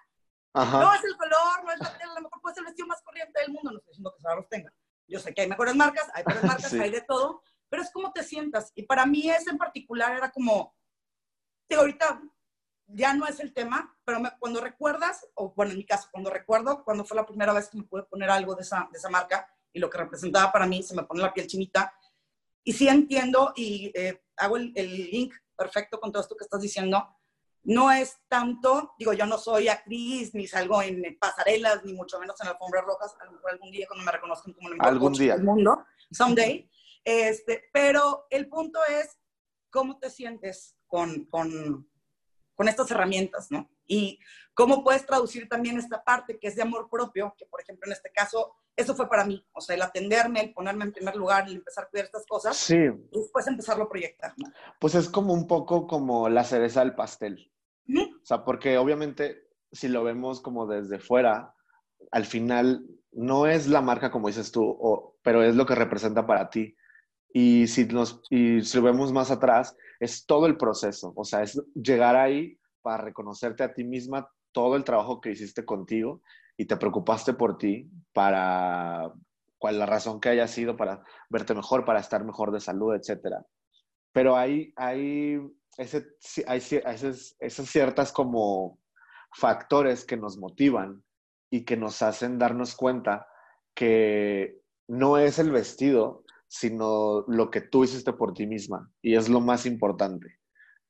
[0.54, 2.88] No es el color, no es la tela, a lo mejor puede ser el vestido
[2.88, 4.72] más corriente del mundo, no estoy diciendo que Sara los tenga.
[5.06, 8.12] Yo sé que hay mejores marcas, hay peores marcas, hay de todo, pero es cómo
[8.12, 8.72] te sientas.
[8.74, 10.74] Y para mí ese en particular era como,
[11.68, 12.22] digo, ahorita
[12.86, 16.84] ya no es el tema, pero cuando recuerdas, o bueno, en mi caso, cuando recuerdo
[16.84, 19.46] cuando fue la primera vez que me pude poner algo de esa, de esa marca,
[19.72, 21.92] y lo que representaba para mí, se me pone la piel chinita.
[22.64, 27.06] Y sí entiendo y eh, hago el, link perfecto con todo esto que estás diciendo.
[27.64, 32.40] No es tanto, digo, yo no soy actriz, ni salgo en pasarelas, ni mucho menos
[32.40, 35.12] en alfombras rojas, a lo mejor algún día cuando me reconozcan como el mejor algún
[35.12, 35.34] día.
[35.34, 36.70] del mundo, someday.
[37.10, 39.18] Este, pero el punto es
[39.70, 41.88] cómo te sientes con, con,
[42.54, 43.70] con estas herramientas, ¿no?
[43.86, 44.18] Y
[44.52, 47.94] cómo puedes traducir también esta parte que es de amor propio, que por ejemplo en
[47.94, 51.48] este caso eso fue para mí, o sea, el atenderme, el ponerme en primer lugar,
[51.48, 52.76] el empezar a cuidar estas cosas, sí.
[52.76, 54.34] y después empezarlo a proyectar.
[54.36, 54.52] ¿no?
[54.78, 57.50] Pues es como un poco como la cereza del pastel.
[57.88, 61.54] O sea, porque obviamente si lo vemos como desde fuera,
[62.12, 66.26] al final no es la marca como dices tú, o, pero es lo que representa
[66.26, 66.76] para ti.
[67.32, 71.42] Y si, nos, y si lo vemos más atrás, es todo el proceso, o sea,
[71.42, 76.22] es llegar ahí para reconocerte a ti misma todo el trabajo que hiciste contigo
[76.56, 79.12] y te preocupaste por ti para
[79.58, 83.44] cual la razón que haya sido para verte mejor, para estar mejor de salud, etcétera.
[84.12, 85.40] Pero hay, hay,
[85.76, 86.06] ese,
[86.46, 88.78] hay esas, esas ciertas como
[89.32, 91.02] factores que nos motivan
[91.50, 93.26] y que nos hacen darnos cuenta
[93.74, 98.90] que no es el vestido, sino lo que tú hiciste por ti misma.
[99.02, 100.40] Y es lo más importante,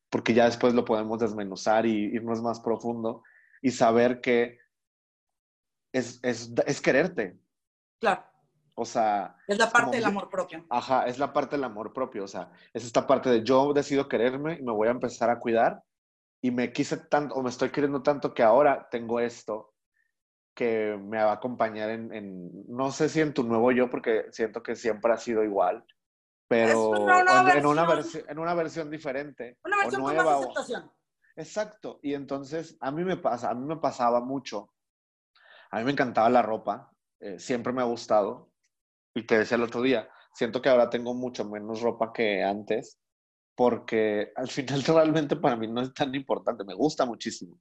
[0.09, 3.22] porque ya después lo podemos desmenuzar y irnos más profundo
[3.61, 4.59] y saber que
[5.92, 7.38] es, es, es quererte.
[8.00, 8.24] Claro.
[8.76, 9.36] O sea...
[9.48, 10.64] Es la parte del amor propio.
[10.70, 12.24] Ajá, es la parte del amor propio.
[12.24, 15.40] O sea, es esta parte de yo decido quererme y me voy a empezar a
[15.40, 15.82] cuidar
[16.40, 19.74] y me quise tanto, o me estoy queriendo tanto que ahora tengo esto
[20.59, 24.26] que me va a acompañar en, en no sé si en tu nuevo yo, porque
[24.32, 25.84] siento que siempre ha sido igual,
[26.48, 29.59] pero en, una versión, en una versión diferente.
[29.64, 30.90] Una versión con más aceptación.
[31.36, 32.00] Exacto.
[32.02, 34.72] Y entonces a mí me pasa, a mí me pasaba mucho
[35.70, 36.90] a mí me encantaba la ropa,
[37.20, 38.50] eh, siempre me ha gustado.
[39.14, 42.98] Y te decía el otro día, siento que ahora tengo mucho menos ropa que antes,
[43.54, 47.61] porque al final realmente para mí no es tan importante, me gusta muchísimo.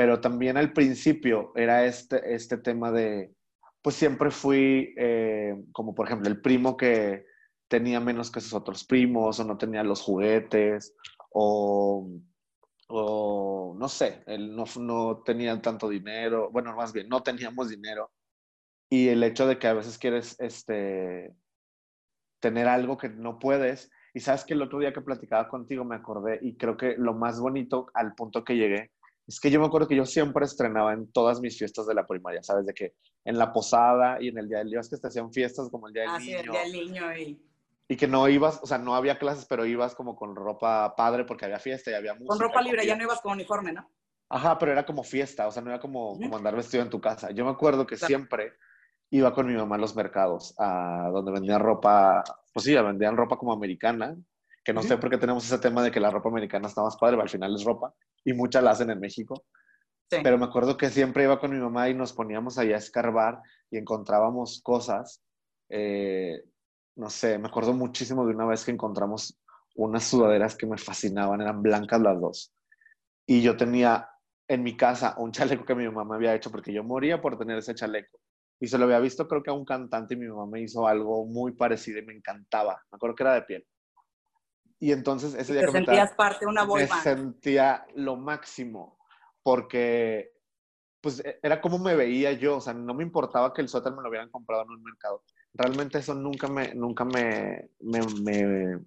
[0.00, 3.34] Pero también al principio era este, este tema de,
[3.82, 7.26] pues siempre fui eh, como por ejemplo el primo que
[7.68, 10.94] tenía menos que sus otros primos o no tenía los juguetes
[11.32, 12.08] o
[12.88, 18.10] no sé, él no, no tenía tanto dinero, bueno, más bien, no teníamos dinero.
[18.88, 21.34] Y el hecho de que a veces quieres este,
[22.40, 23.90] tener algo que no puedes.
[24.14, 27.12] Y sabes que el otro día que platicaba contigo me acordé y creo que lo
[27.12, 28.92] más bonito al punto que llegué
[29.30, 32.04] Es que yo me acuerdo que yo siempre estrenaba en todas mis fiestas de la
[32.04, 32.66] primaria, ¿sabes?
[32.66, 35.32] De que en la posada y en el Día del Niño, es que te hacían
[35.32, 36.30] fiestas como el Día del Ah, Niño.
[36.30, 37.46] sí, el día del niño y
[37.86, 41.24] Y que no ibas, o sea, no había clases, pero ibas como con ropa padre
[41.24, 42.26] porque había fiesta y había música.
[42.28, 43.88] con ropa libre, ya no ibas con uniforme, ¿no?
[44.28, 47.30] Ajá, pero era como fiesta, o sea, no era como, andar vestido en tu casa.
[47.30, 48.08] Yo me acuerdo que Claro.
[48.08, 48.54] siempre
[49.10, 53.36] iba con mi mamá a los mercados, a donde vendían ropa, pues sí, vendían ropa
[53.36, 54.16] como americana,
[54.64, 55.00] que no sé Ujú.
[55.02, 57.28] por qué tenemos ese tema de que la ropa americana está más padre, pero al
[57.28, 57.94] final es ropa,
[58.24, 59.44] y muchas la hacen en México.
[60.10, 60.18] Sí.
[60.22, 63.40] Pero me acuerdo que siempre iba con mi mamá y nos poníamos allá a escarbar
[63.70, 65.22] y encontrábamos cosas.
[65.68, 66.42] eh,
[66.96, 69.38] no sé, me acuerdo muchísimo de una vez que encontramos
[69.76, 72.52] unas sudaderas que me fascinaban, eran blancas las dos.
[73.26, 74.08] Y yo tenía
[74.48, 77.38] en mi casa un chaleco que mi mamá me había hecho porque yo moría por
[77.38, 78.18] tener ese chaleco.
[78.60, 80.86] Y se lo había visto creo que a un cantante y mi mamá me hizo
[80.86, 82.82] algo muy parecido y me encantaba.
[82.90, 83.66] Me acuerdo que era de piel.
[84.80, 87.02] Y entonces ese día Te sentías parte de una boy me band.
[87.02, 88.98] sentía lo máximo
[89.42, 90.32] porque
[91.02, 93.92] pues e- era como me veía yo, o sea, no me importaba que el suéter
[93.92, 95.22] me lo hubieran comprado en un mercado.
[95.54, 98.78] Realmente eso nunca me, nunca me, me, me,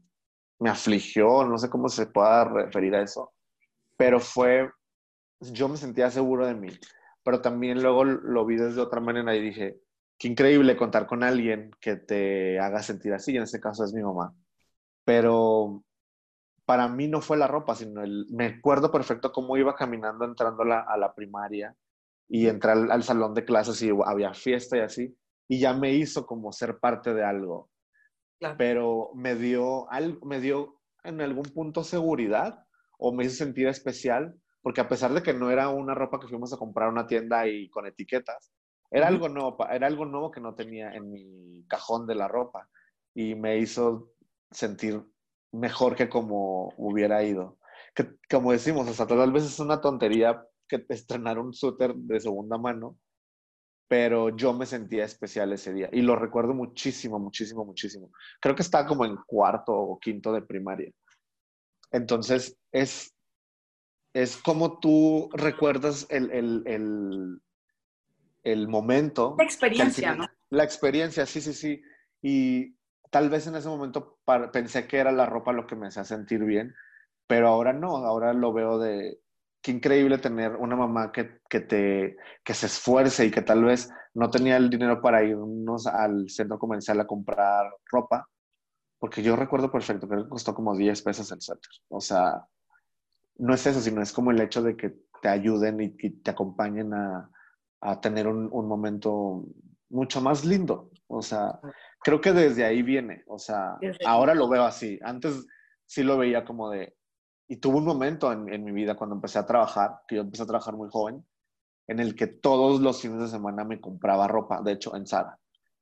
[0.59, 3.33] me afligió, no sé cómo se pueda referir a eso,
[3.97, 4.69] pero fue,
[5.39, 6.69] yo me sentía seguro de mí,
[7.23, 9.81] pero también luego lo vi desde otra manera y dije,
[10.17, 13.93] qué increíble contar con alguien que te haga sentir así, y en este caso es
[13.93, 14.33] mi mamá.
[15.05, 15.83] Pero
[16.65, 20.63] para mí no fue la ropa, sino el, me acuerdo perfecto cómo iba caminando entrando
[20.63, 21.75] a la, a la primaria
[22.29, 25.93] y entré al, al salón de clases y había fiesta y así, y ya me
[25.93, 27.69] hizo como ser parte de algo,
[28.39, 28.57] Claro.
[28.57, 32.65] pero me dio, algo, me dio en algún punto seguridad
[32.97, 36.27] o me hizo sentir especial, porque a pesar de que no era una ropa que
[36.27, 38.53] fuimos a comprar a una tienda y con etiquetas,
[38.91, 42.69] era algo nuevo, era algo nuevo que no tenía en mi cajón de la ropa
[43.13, 44.12] y me hizo
[44.53, 45.03] sentir
[45.51, 47.59] mejor que como hubiera ido.
[47.93, 52.19] Que, como decimos, o sea, tal vez es una tontería que estrenar un suéter de
[52.19, 52.97] segunda mano,
[53.87, 58.09] pero yo me sentía especial ese día y lo recuerdo muchísimo, muchísimo, muchísimo.
[58.41, 60.91] Creo que estaba como en cuarto o quinto de primaria.
[61.91, 63.13] Entonces, es,
[64.13, 67.41] es como tú recuerdas el, el, el,
[68.43, 69.35] el momento.
[69.37, 70.33] La experiencia, final- ¿no?
[70.49, 71.81] La experiencia, sí, sí, sí.
[72.21, 72.75] Y
[73.13, 74.17] tal vez en ese momento
[74.51, 76.73] pensé que era la ropa lo que me hacía sentir bien,
[77.27, 79.19] pero ahora no, ahora lo veo de
[79.61, 83.91] qué increíble tener una mamá que, que te, que se esfuerce y que tal vez
[84.15, 88.27] no tenía el dinero para irnos al centro comercial a comprar ropa,
[88.97, 91.69] porque yo recuerdo perfecto, que costó como 10 pesos el suéter.
[91.89, 92.43] O sea,
[93.37, 96.95] no es eso, sino es como el hecho de que te ayuden y te acompañen
[96.95, 97.29] a,
[97.79, 99.45] a tener un, un momento
[99.89, 100.89] mucho más lindo.
[101.07, 101.59] O sea,
[102.03, 103.23] creo que desde ahí viene.
[103.27, 104.99] O sea, Desde ahora lo veo así.
[105.03, 105.45] Antes
[105.85, 106.95] sí lo veía como de...
[107.47, 110.43] Y tuve un momento en, en mi vida cuando empecé a trabajar, que yo empecé
[110.43, 111.25] a trabajar muy joven,
[111.87, 115.37] en el que todos los fines de semana me compraba ropa, de hecho, en Zara.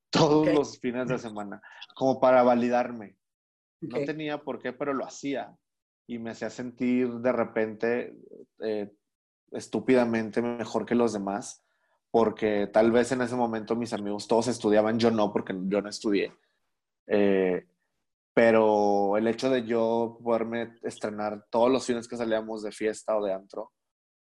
[0.09, 0.53] Todos Ok.
[0.55, 1.61] los fines de semana,
[1.95, 3.15] como para validarme.
[3.82, 4.05] No Ok.
[4.05, 5.55] tenía por qué, pero lo hacía.
[6.07, 8.17] Y me hacía sentir de repente
[8.59, 8.91] eh,
[9.51, 11.63] estúpidamente mejor que los demás,
[12.12, 15.89] porque tal vez en ese momento mis amigos todos estudiaban, yo no, porque yo no
[15.89, 16.34] estudié.
[17.07, 17.66] Eh,
[18.34, 23.24] pero el hecho de yo poderme estrenar todos los fines que salíamos de fiesta o
[23.26, 23.72] de antro,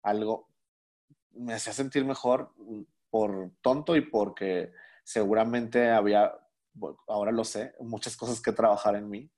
[0.02, 0.48] algo
[1.32, 2.52] me hacía sentir mejor
[3.10, 4.72] por tonto y porque
[5.04, 6.32] seguramente había,
[7.08, 9.30] ahora lo sé, muchas cosas que trabajar en mí.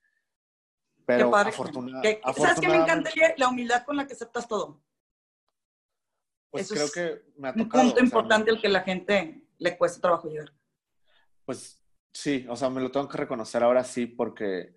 [1.04, 3.10] Pero afortuna- Que- que- ¿Sabes qué me encanta?
[3.36, 4.80] La humildad con la que aceptas todo.
[6.52, 7.82] Pues Eso creo es que me ha Un tocado.
[7.82, 10.52] punto o sea, importante al que la gente le cuesta trabajo llegar.
[11.44, 11.82] Pues
[12.12, 14.74] sí, o sea, me lo tengo que reconocer ahora sí porque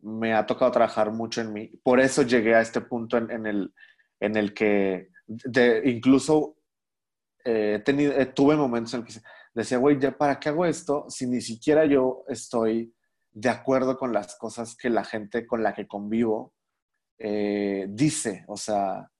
[0.00, 1.68] me ha tocado trabajar mucho en mí.
[1.82, 3.74] Por eso llegué a este punto en, en el,
[4.20, 6.56] en el que de- incluso
[7.44, 9.12] eh, tenido, eh, tuve momentos en que
[9.52, 12.94] decía, güey, ¿ya para qué hago esto si ni siquiera yo estoy
[13.32, 16.54] de acuerdo con las cosas que la gente con la que convivo
[17.18, 18.44] eh, dice?
[18.48, 19.10] O sea,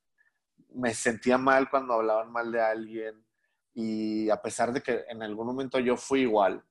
[0.74, 3.24] me sentía mal cuando hablaban mal de alguien
[3.74, 6.64] y a pesar de que en algún momento yo fui igual,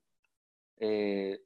[0.77, 1.39] eh,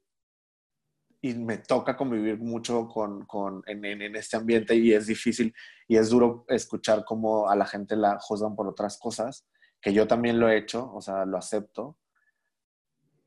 [1.21, 5.53] y me toca convivir mucho con, con en, en, este ambiente y es difícil
[5.87, 9.45] y es duro escuchar cómo a la gente la juzgan por otras cosas,
[9.81, 11.97] que yo también lo he hecho, o sea, lo acepto.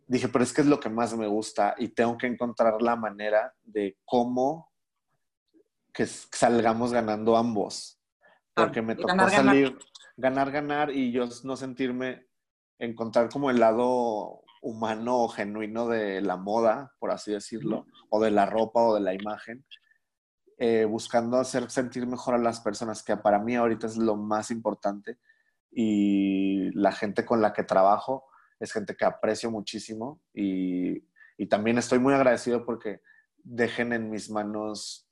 [0.07, 2.97] Dije, pero es que es lo que más me gusta y tengo que encontrar la
[2.97, 4.73] manera de cómo
[5.93, 8.02] que salgamos ganando ambos.
[8.55, 9.79] Porque me tocó ganar, salir,
[10.17, 10.51] ganar.
[10.51, 12.27] ganar, ganar y yo no sentirme,
[12.79, 18.31] encontrar como el lado humano o genuino de la moda, por así decirlo, o de
[18.31, 19.65] la ropa o de la imagen,
[20.59, 24.51] eh, buscando hacer sentir mejor a las personas, que para mí ahorita es lo más
[24.51, 25.19] importante.
[25.71, 28.27] Y la gente con la que trabajo
[28.61, 31.05] es gente que aprecio muchísimo y,
[31.37, 33.01] y también estoy muy agradecido porque
[33.43, 35.09] dejen en mis manos,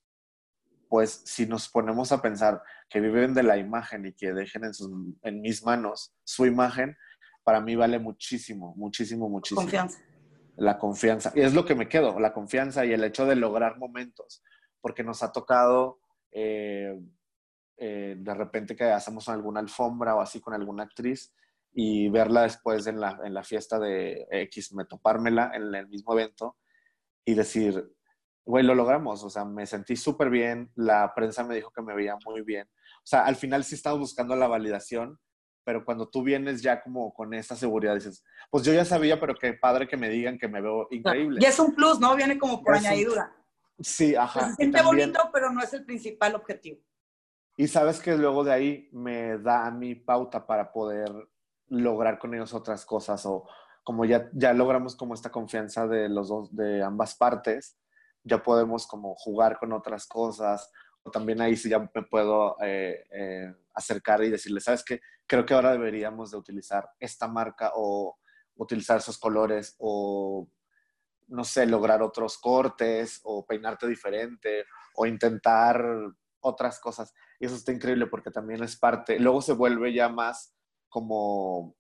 [0.90, 4.74] pues si nos ponemos a pensar que viven de la imagen y que dejen en,
[4.74, 4.90] sus,
[5.22, 6.96] en mis manos su imagen,
[7.44, 9.60] para mí vale muchísimo, muchísimo, muchísimo.
[9.60, 10.00] Confianza.
[10.56, 11.32] La confianza.
[11.36, 14.42] Y es lo que me quedo, la confianza y el hecho de lograr momentos,
[14.80, 16.00] porque nos ha tocado
[16.32, 17.00] eh,
[17.76, 21.32] eh, de repente que hacemos alguna alfombra o así con alguna actriz
[21.72, 26.14] y verla después en la, en la fiesta de X, me topármela en el mismo
[26.14, 26.56] evento
[27.24, 27.94] y decir,
[28.44, 31.94] güey, lo logramos, o sea, me sentí súper bien, la prensa me dijo que me
[31.94, 32.68] veía muy bien.
[32.98, 35.18] O sea, al final sí estamos buscando la validación,
[35.64, 39.34] pero cuando tú vienes ya como con esa seguridad, dices, pues yo ya sabía, pero
[39.34, 41.38] qué padre que me digan que me veo increíble.
[41.40, 42.16] Y es un plus, ¿no?
[42.16, 43.32] Viene como por añadidura.
[43.78, 44.50] Sí, ajá.
[44.50, 46.80] se siente bonito, pero no es el principal objetivo.
[47.56, 51.10] Y sabes que luego de ahí me da a mí pauta para poder
[51.68, 53.46] lograr con ellos otras cosas o
[53.84, 57.78] como ya, ya logramos como esta confianza de los dos, de ambas partes,
[58.22, 60.70] ya podemos como jugar con otras cosas
[61.02, 65.00] o también ahí sí ya me puedo eh, eh, acercar y decirle, ¿sabes qué?
[65.26, 68.18] Creo que ahora deberíamos de utilizar esta marca o
[68.56, 70.48] utilizar esos colores o,
[71.28, 75.82] no sé, lograr otros cortes o peinarte diferente o intentar
[76.40, 77.14] otras cosas.
[77.38, 80.54] Y eso está increíble porque también es parte, luego se vuelve ya más
[80.88, 81.76] como,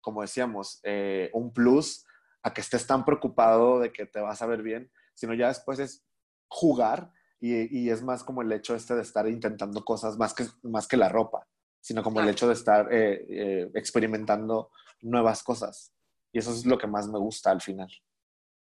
[0.00, 2.04] como decíamos, eh, un plus
[2.42, 5.80] a que estés tan preocupado de que te vas a ver bien, sino ya después
[5.80, 6.04] es
[6.46, 10.46] jugar y, y es más como el hecho este de estar intentando cosas más que,
[10.62, 11.44] más que la ropa,
[11.80, 15.92] sino como el hecho de estar eh, eh, experimentando nuevas cosas.
[16.32, 17.88] Y eso es lo que más me gusta al final.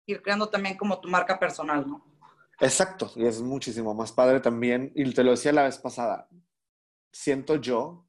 [0.06, 2.04] Ir creando también como tu marca personal, ¿no?
[2.58, 4.90] Exacto, y es muchísimo más padre también.
[4.96, 6.28] Y te lo decía la vez pasada,
[7.12, 8.08] siento yo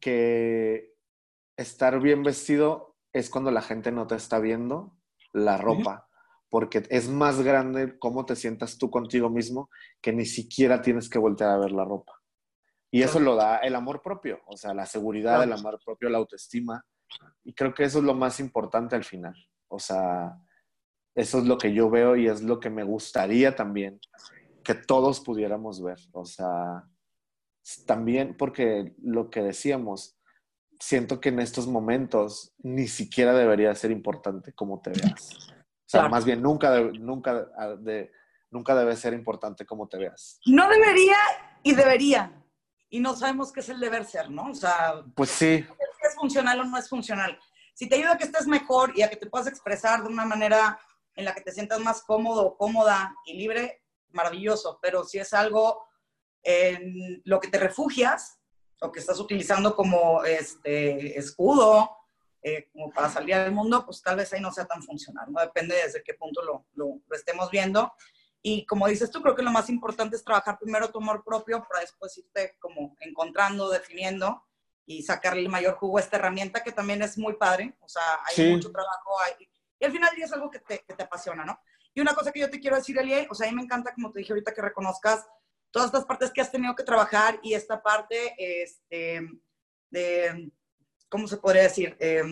[0.00, 0.94] que
[1.56, 4.96] estar bien vestido es cuando la gente no te está viendo
[5.32, 6.03] la ropa,
[6.54, 9.68] porque es más grande cómo te sientas tú contigo mismo
[10.00, 12.22] que ni siquiera tienes que voltear a ver la ropa.
[12.92, 16.18] Y eso lo da el amor propio, o sea, la seguridad, el amor propio, la
[16.18, 16.86] autoestima.
[17.42, 19.34] Y creo que eso es lo más importante al final.
[19.66, 20.38] O sea,
[21.16, 23.98] eso es lo que yo veo y es lo que me gustaría también
[24.62, 25.98] que todos pudiéramos ver.
[26.12, 26.88] O sea,
[27.84, 30.16] también porque lo que decíamos,
[30.78, 35.52] siento que en estos momentos ni siquiera debería ser importante cómo te veas.
[35.86, 37.46] O sea, más bien nunca, nunca,
[37.78, 38.10] de,
[38.50, 40.40] nunca debe ser importante cómo te veas.
[40.46, 41.16] No debería
[41.62, 42.32] y debería.
[42.88, 44.50] Y no sabemos qué es el deber ser, ¿no?
[44.50, 45.66] O sea, pues sí.
[46.02, 47.38] ¿Es funcional o no es funcional?
[47.74, 50.24] Si te ayuda a que estés mejor y a que te puedas expresar de una
[50.24, 50.78] manera
[51.16, 54.78] en la que te sientas más cómodo, cómoda y libre, maravilloso.
[54.80, 55.84] Pero si es algo
[56.42, 58.38] en lo que te refugias
[58.80, 61.90] o que estás utilizando como este escudo,
[62.46, 65.40] eh, como para salir al mundo, pues tal vez ahí no sea tan funcional, ¿no?
[65.40, 67.90] Depende desde qué punto lo, lo, estemos viendo.
[68.42, 71.66] Y como dices tú, creo que lo más importante es trabajar primero tu amor propio
[71.66, 74.44] para después irte como encontrando, definiendo
[74.84, 77.74] y sacarle el mayor jugo a esta herramienta que también es muy padre.
[77.80, 79.48] O sea, hay mucho trabajo ahí.
[79.80, 81.58] Y al final es algo que te, que te apasiona, ¿no?
[81.94, 83.94] Y una cosa que yo te quiero decir, Elie, o sea, a mí me encanta,
[83.94, 85.26] como te dije ahorita, que reconozcas
[85.70, 89.26] todas estas partes que has tenido que trabajar y esta parte este,
[89.88, 90.52] de,
[91.14, 91.96] ¿cómo se podría decir?
[92.00, 92.24] Eh,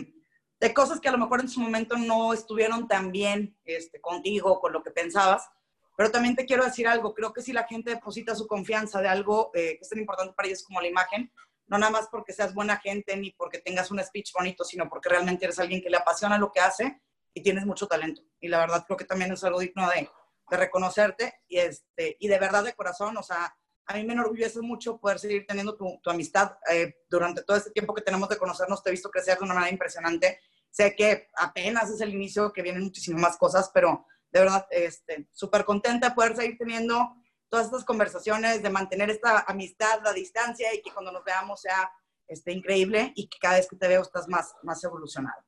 [0.59, 4.59] de cosas que a lo mejor en su momento no estuvieron tan bien este, contigo,
[4.59, 5.49] con lo que pensabas.
[5.95, 9.07] Pero también te quiero decir algo, creo que si la gente deposita su confianza de
[9.07, 11.31] algo eh, que es tan importante para ellos como la imagen,
[11.67, 15.07] no nada más porque seas buena gente ni porque tengas un speech bonito, sino porque
[15.07, 17.01] realmente eres alguien que le apasiona lo que hace
[17.33, 18.21] y tienes mucho talento.
[18.41, 20.09] Y la verdad creo que también es algo digno de,
[20.49, 23.55] de reconocerte y, este, y de verdad de corazón, o sea,
[23.85, 26.57] a mí me enorgullece mucho poder seguir teniendo tu, tu amistad.
[26.71, 29.53] Eh, durante todo este tiempo que tenemos de conocernos, te he visto crecer de una
[29.53, 30.39] manera impresionante.
[30.69, 35.27] Sé que apenas es el inicio, que vienen muchísimas más cosas, pero de verdad, este,
[35.31, 37.15] súper contenta de poder seguir teniendo
[37.49, 41.91] todas estas conversaciones, de mantener esta amistad a distancia y que cuando nos veamos sea
[42.27, 45.43] este, increíble y que cada vez que te veo estás más, más evolucionado.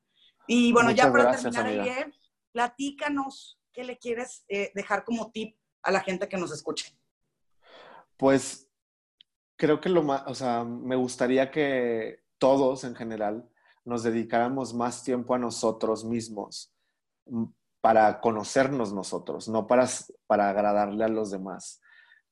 [0.46, 2.14] Y bueno, ya para terminar, el
[2.52, 6.96] platícanos ¿qué le quieres eh, dejar como tip a la gente que nos escuche?
[8.18, 8.70] Pues
[9.58, 13.50] creo que lo más, o sea, me gustaría que todos en general
[13.84, 16.74] nos dedicáramos más tiempo a nosotros mismos
[17.26, 17.46] mm,
[17.82, 19.88] para conocernos nosotros, no para,
[20.28, 21.82] para agradarle a los demás.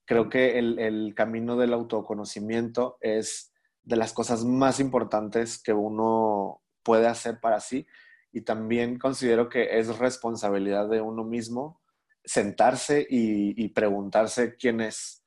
[0.05, 3.53] Creo que el, el camino del autoconocimiento es
[3.83, 7.85] de las cosas más importantes que uno puede hacer para sí
[8.31, 11.81] y también considero que es responsabilidad de uno mismo
[12.25, 15.22] sentarse y, preguntarse quién es,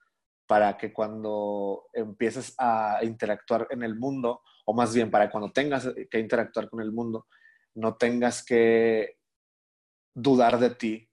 [0.46, 5.88] para que cuando empieces a interactuar en el mundo, o más bien para cuando tengas
[6.10, 7.26] que interactuar con el mundo,
[7.74, 9.18] no tengas que
[10.14, 11.10] dudar de ti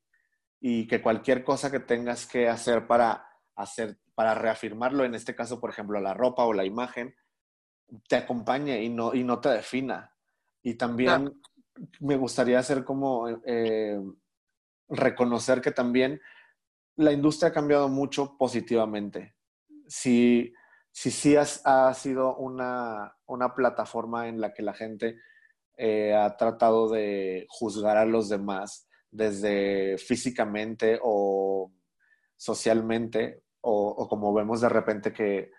[0.60, 5.60] y que cualquier cosa que tengas que hacer para hacer para reafirmarlo, en este caso,
[5.60, 7.16] por ejemplo, la ropa o la imagen,
[8.08, 10.12] te acompañe y no, y no te defina.
[10.62, 11.32] Y también
[12.00, 14.00] me gustaría hacer como eh,
[14.88, 16.22] reconocer que también
[16.96, 19.36] la industria ha cambiado mucho positivamente.
[19.88, 20.54] Si
[20.92, 23.16] sí si, ha sido una,
[23.56, 25.18] plataforma en la que la gente
[25.76, 31.72] eh, ha tratado de juzgar a los demás desde físicamente o
[32.36, 35.52] socialmente, o, como vemos de repente que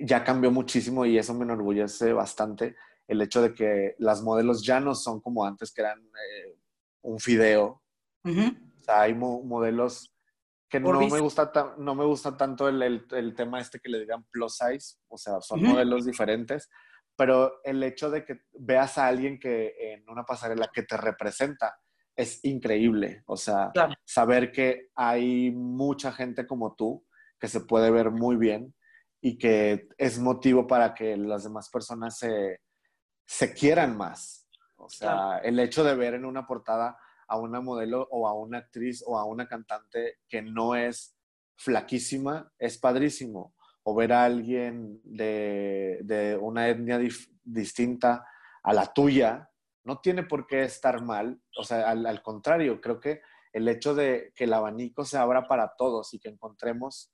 [0.00, 2.76] ya cambió muchísimo y eso me enorgullece bastante,
[3.06, 6.54] el hecho de que las modelos ya no son como antes, que eran eh,
[7.02, 7.82] un fideo.
[8.24, 10.12] O sea, hay modelos
[10.68, 14.24] que no me, gusta no me gusta tanto el, el, tema este que le digan
[14.30, 16.68] plus size, o sea, son modelos diferentes,
[17.16, 21.78] pero el hecho de que veas a alguien que en una pasarela que te representa
[22.14, 23.72] es increíble, o sea,
[24.04, 27.06] saber que hay mucha gente como tú
[27.38, 28.74] que se puede ver muy bien
[29.20, 32.60] y que es motivo para que las demás personas se,
[33.26, 34.48] se quieran más.
[34.76, 36.98] O sea, el hecho de ver en una portada
[37.28, 41.16] a una modelo o a una actriz o a una cantante que no es
[41.56, 43.54] flaquísima es padrísimo.
[43.82, 47.00] O ver a alguien de, de una etnia
[47.42, 48.26] distinta
[48.62, 49.48] a la tuya
[49.84, 51.40] no tiene por qué estar mal.
[51.56, 53.22] O sea, al, al, contrario, creo que
[53.52, 57.10] el hecho de que el abanico se abra para todos y que encontremos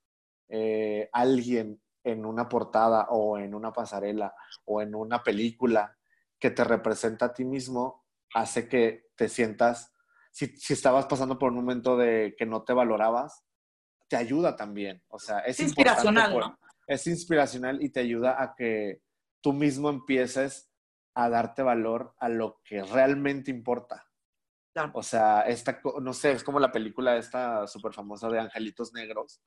[0.49, 4.35] eh, alguien en una portada o en una pasarela
[4.65, 5.97] o en una película
[6.39, 8.05] que te representa a ti mismo,
[8.35, 9.94] hace que te sientas,
[10.35, 13.45] si, estabas pasando por un momento de que no te valorabas,
[14.09, 15.01] te ayuda también.
[15.09, 16.57] O sea, es, inspiracional.
[16.89, 19.01] Es inspiracional y te ayuda a que
[19.41, 20.73] tú mismo empieces
[21.15, 24.11] a darte valor a lo que realmente importa.
[24.93, 29.41] O sea, esta, no sé, es como la película esta súper famosa de Angelitos Negros,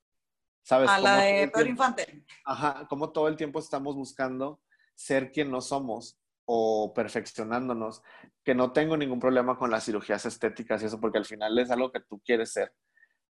[0.63, 0.89] ¿Sabes?
[0.89, 2.25] A la de Pedro Infante.
[2.45, 4.61] Ajá, como todo el tiempo estamos buscando
[4.95, 6.17] ser quien no somos
[6.49, 8.01] o perfeccionándonos,
[8.43, 11.69] que no tengo ningún problema con las cirugías estéticas y eso, porque al final es
[11.69, 12.73] algo que tú quieres ser,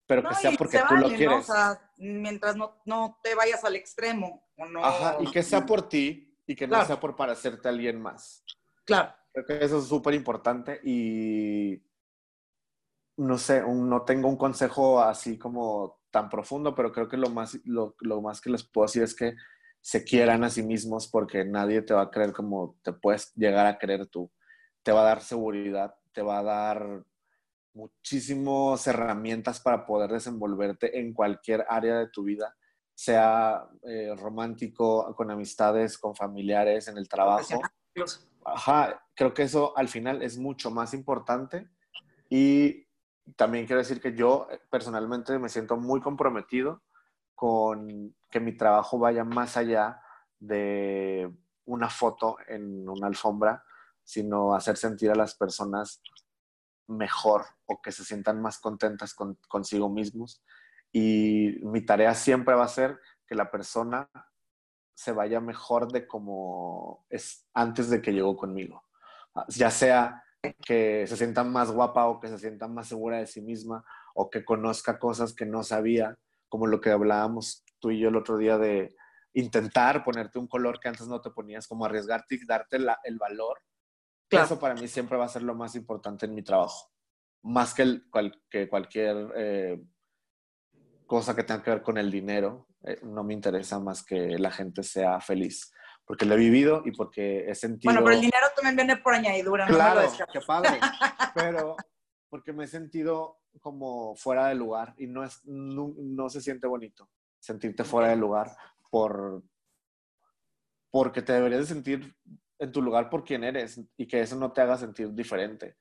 [0.08, 1.50] pero que sea porque tú lo quieres.
[1.50, 4.48] O sea, mientras no, no, te vayas al extremo.
[4.58, 4.84] O no...
[4.84, 8.44] Ajá, y que sea por ti y que no sea por parecerte a alguien más.
[8.86, 9.14] Claro.
[9.32, 11.82] Creo que eso es súper importante y
[13.18, 17.60] no sé, no tengo un consejo así como tan profundo, pero creo que lo más,
[17.64, 19.36] lo, más que les puedo decir es que
[19.84, 23.66] se quieran a sí mismos porque nadie te va a creer como te puedes llegar
[23.66, 24.32] a creer tú.
[24.82, 27.04] Te va a dar seguridad, te va a dar
[27.74, 32.56] muchísimas herramientas para poder desenvolverte en cualquier área de tu vida,
[32.96, 37.60] sea eh, romántico, con amistades, con familiares, en el trabajo.
[38.46, 41.68] Ajá, creo que eso al final es mucho más importante
[42.30, 42.88] y
[43.36, 46.82] también quiero decir que yo eh, personalmente me siento muy comprometido
[47.36, 50.02] con que mi trabajo vaya más allá
[50.40, 51.32] de
[51.66, 53.64] una foto en una alfombra,
[54.04, 56.02] sino hacer sentir a las personas
[56.88, 60.44] mejor o que se sientan más contentas con, consigo mismos.
[60.92, 64.10] Y mi tarea siempre va a ser que la persona
[64.96, 68.84] se vaya mejor de como es antes de que llegó conmigo.
[69.50, 70.24] Ya sea
[70.66, 74.32] que se sienta más guapa o que se sienta más segura de sí misma o
[74.32, 76.18] que conozca cosas que no sabía,
[76.50, 78.96] como lo que hablábamos tú y yo el otro día de
[79.34, 83.60] intentar ponerte un color que antes no te ponías, como arriesgarte y darte el valor.
[84.30, 86.94] Eso para mí siempre va a ser lo más importante en mi trabajo,
[87.44, 88.04] más que,
[88.50, 89.84] que cualquier eh,
[91.06, 92.68] cosa que tenga que ver con el dinero.
[92.86, 95.72] Eh, no me interesa más que la gente sea feliz
[96.06, 97.94] porque lo he vivido y porque he sentido...
[97.94, 99.68] Bueno, pero el dinero también viene por añadidura.
[99.68, 100.80] Claro, qué padre.
[101.36, 101.76] pero
[102.30, 107.10] porque me he sentido como fuera de lugar y no, es, no, se siente bonito
[107.44, 108.56] sentirte fuera de lugar
[108.90, 109.44] por,
[110.90, 112.16] porque te deberías de sentir
[112.58, 115.76] en tu lugar por quien eres y que eso no te haga sentir diferente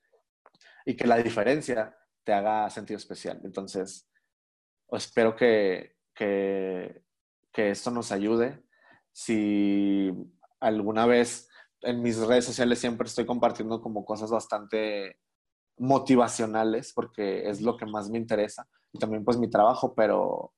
[0.85, 3.41] y que la diferencia te haga sentir especial.
[3.45, 4.11] Entonces,
[4.91, 7.05] espero que, que,
[7.53, 8.65] que esto nos ayude
[9.13, 10.11] si
[10.59, 11.49] alguna vez
[11.83, 15.21] en mis redes sociales siempre estoy compartiendo como cosas bastante
[15.79, 20.53] motivacionales porque es lo que más me interesa y también pues mi trabajo, pero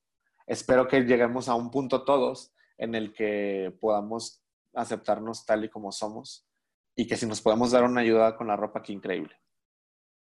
[0.46, 4.42] espero que lleguemos a un punto todos en el que podamos
[4.74, 6.46] aceptarnos tal y como somos
[6.96, 9.34] y que si nos podemos dar una ayuda con la ropa, qué increíble.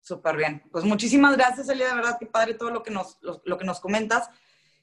[0.02, 0.64] Súper bien.
[0.72, 3.80] Pues muchísimas gracias, Elia, de verdad, qué padre todo lo que nos, lo que nos
[3.80, 4.30] comentas.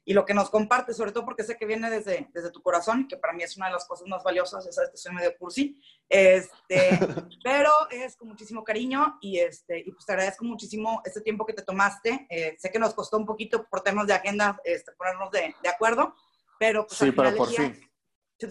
[0.05, 3.07] Y lo que nos compartes, sobre todo porque sé que viene desde, desde tu corazón,
[3.07, 5.37] que para mí es una de las cosas más valiosas, ya sabes que soy medio
[5.37, 6.99] cursi, este,
[7.45, 11.53] pero es con muchísimo cariño y, este, y pues te agradezco muchísimo este tiempo que
[11.53, 12.27] te tomaste.
[12.31, 15.69] Eh, sé que nos costó un poquito por temas de agenda este, ponernos de, de,
[15.69, 16.15] acuerdo,
[16.59, 17.79] pero pues sí, pero por fin.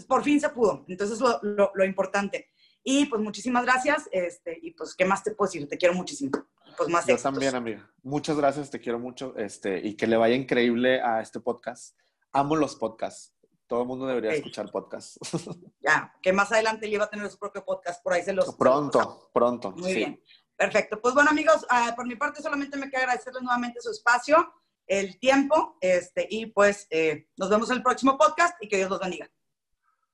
[0.07, 2.49] Por fin se pudo, entonces lo, lo, lo importante.
[2.83, 5.67] Y pues muchísimas gracias, este, y pues, ¿qué más te puedo decir?
[5.67, 6.31] Te quiero muchísimo.
[6.77, 7.91] Pues más Yo también, amiga.
[8.03, 11.97] Muchas gracias, te quiero mucho, este, y que le vaya increíble a este podcast.
[12.31, 13.33] Amo los podcasts.
[13.65, 15.19] Todo el mundo debería escuchar podcasts.
[15.81, 18.55] Ya, que más adelante lleva a tener su propio podcast, por ahí se los...
[18.57, 19.71] Pronto, pronto.
[19.71, 20.21] Muy bien.
[20.55, 21.01] Perfecto.
[21.01, 24.53] Pues bueno, amigos, uh, por mi parte solamente me queda agradecerles nuevamente su espacio,
[24.85, 28.89] el tiempo, este, y pues eh, nos vemos en el próximo podcast y que Dios
[28.89, 29.29] los bendiga.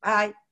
[0.02, 0.43] Bye.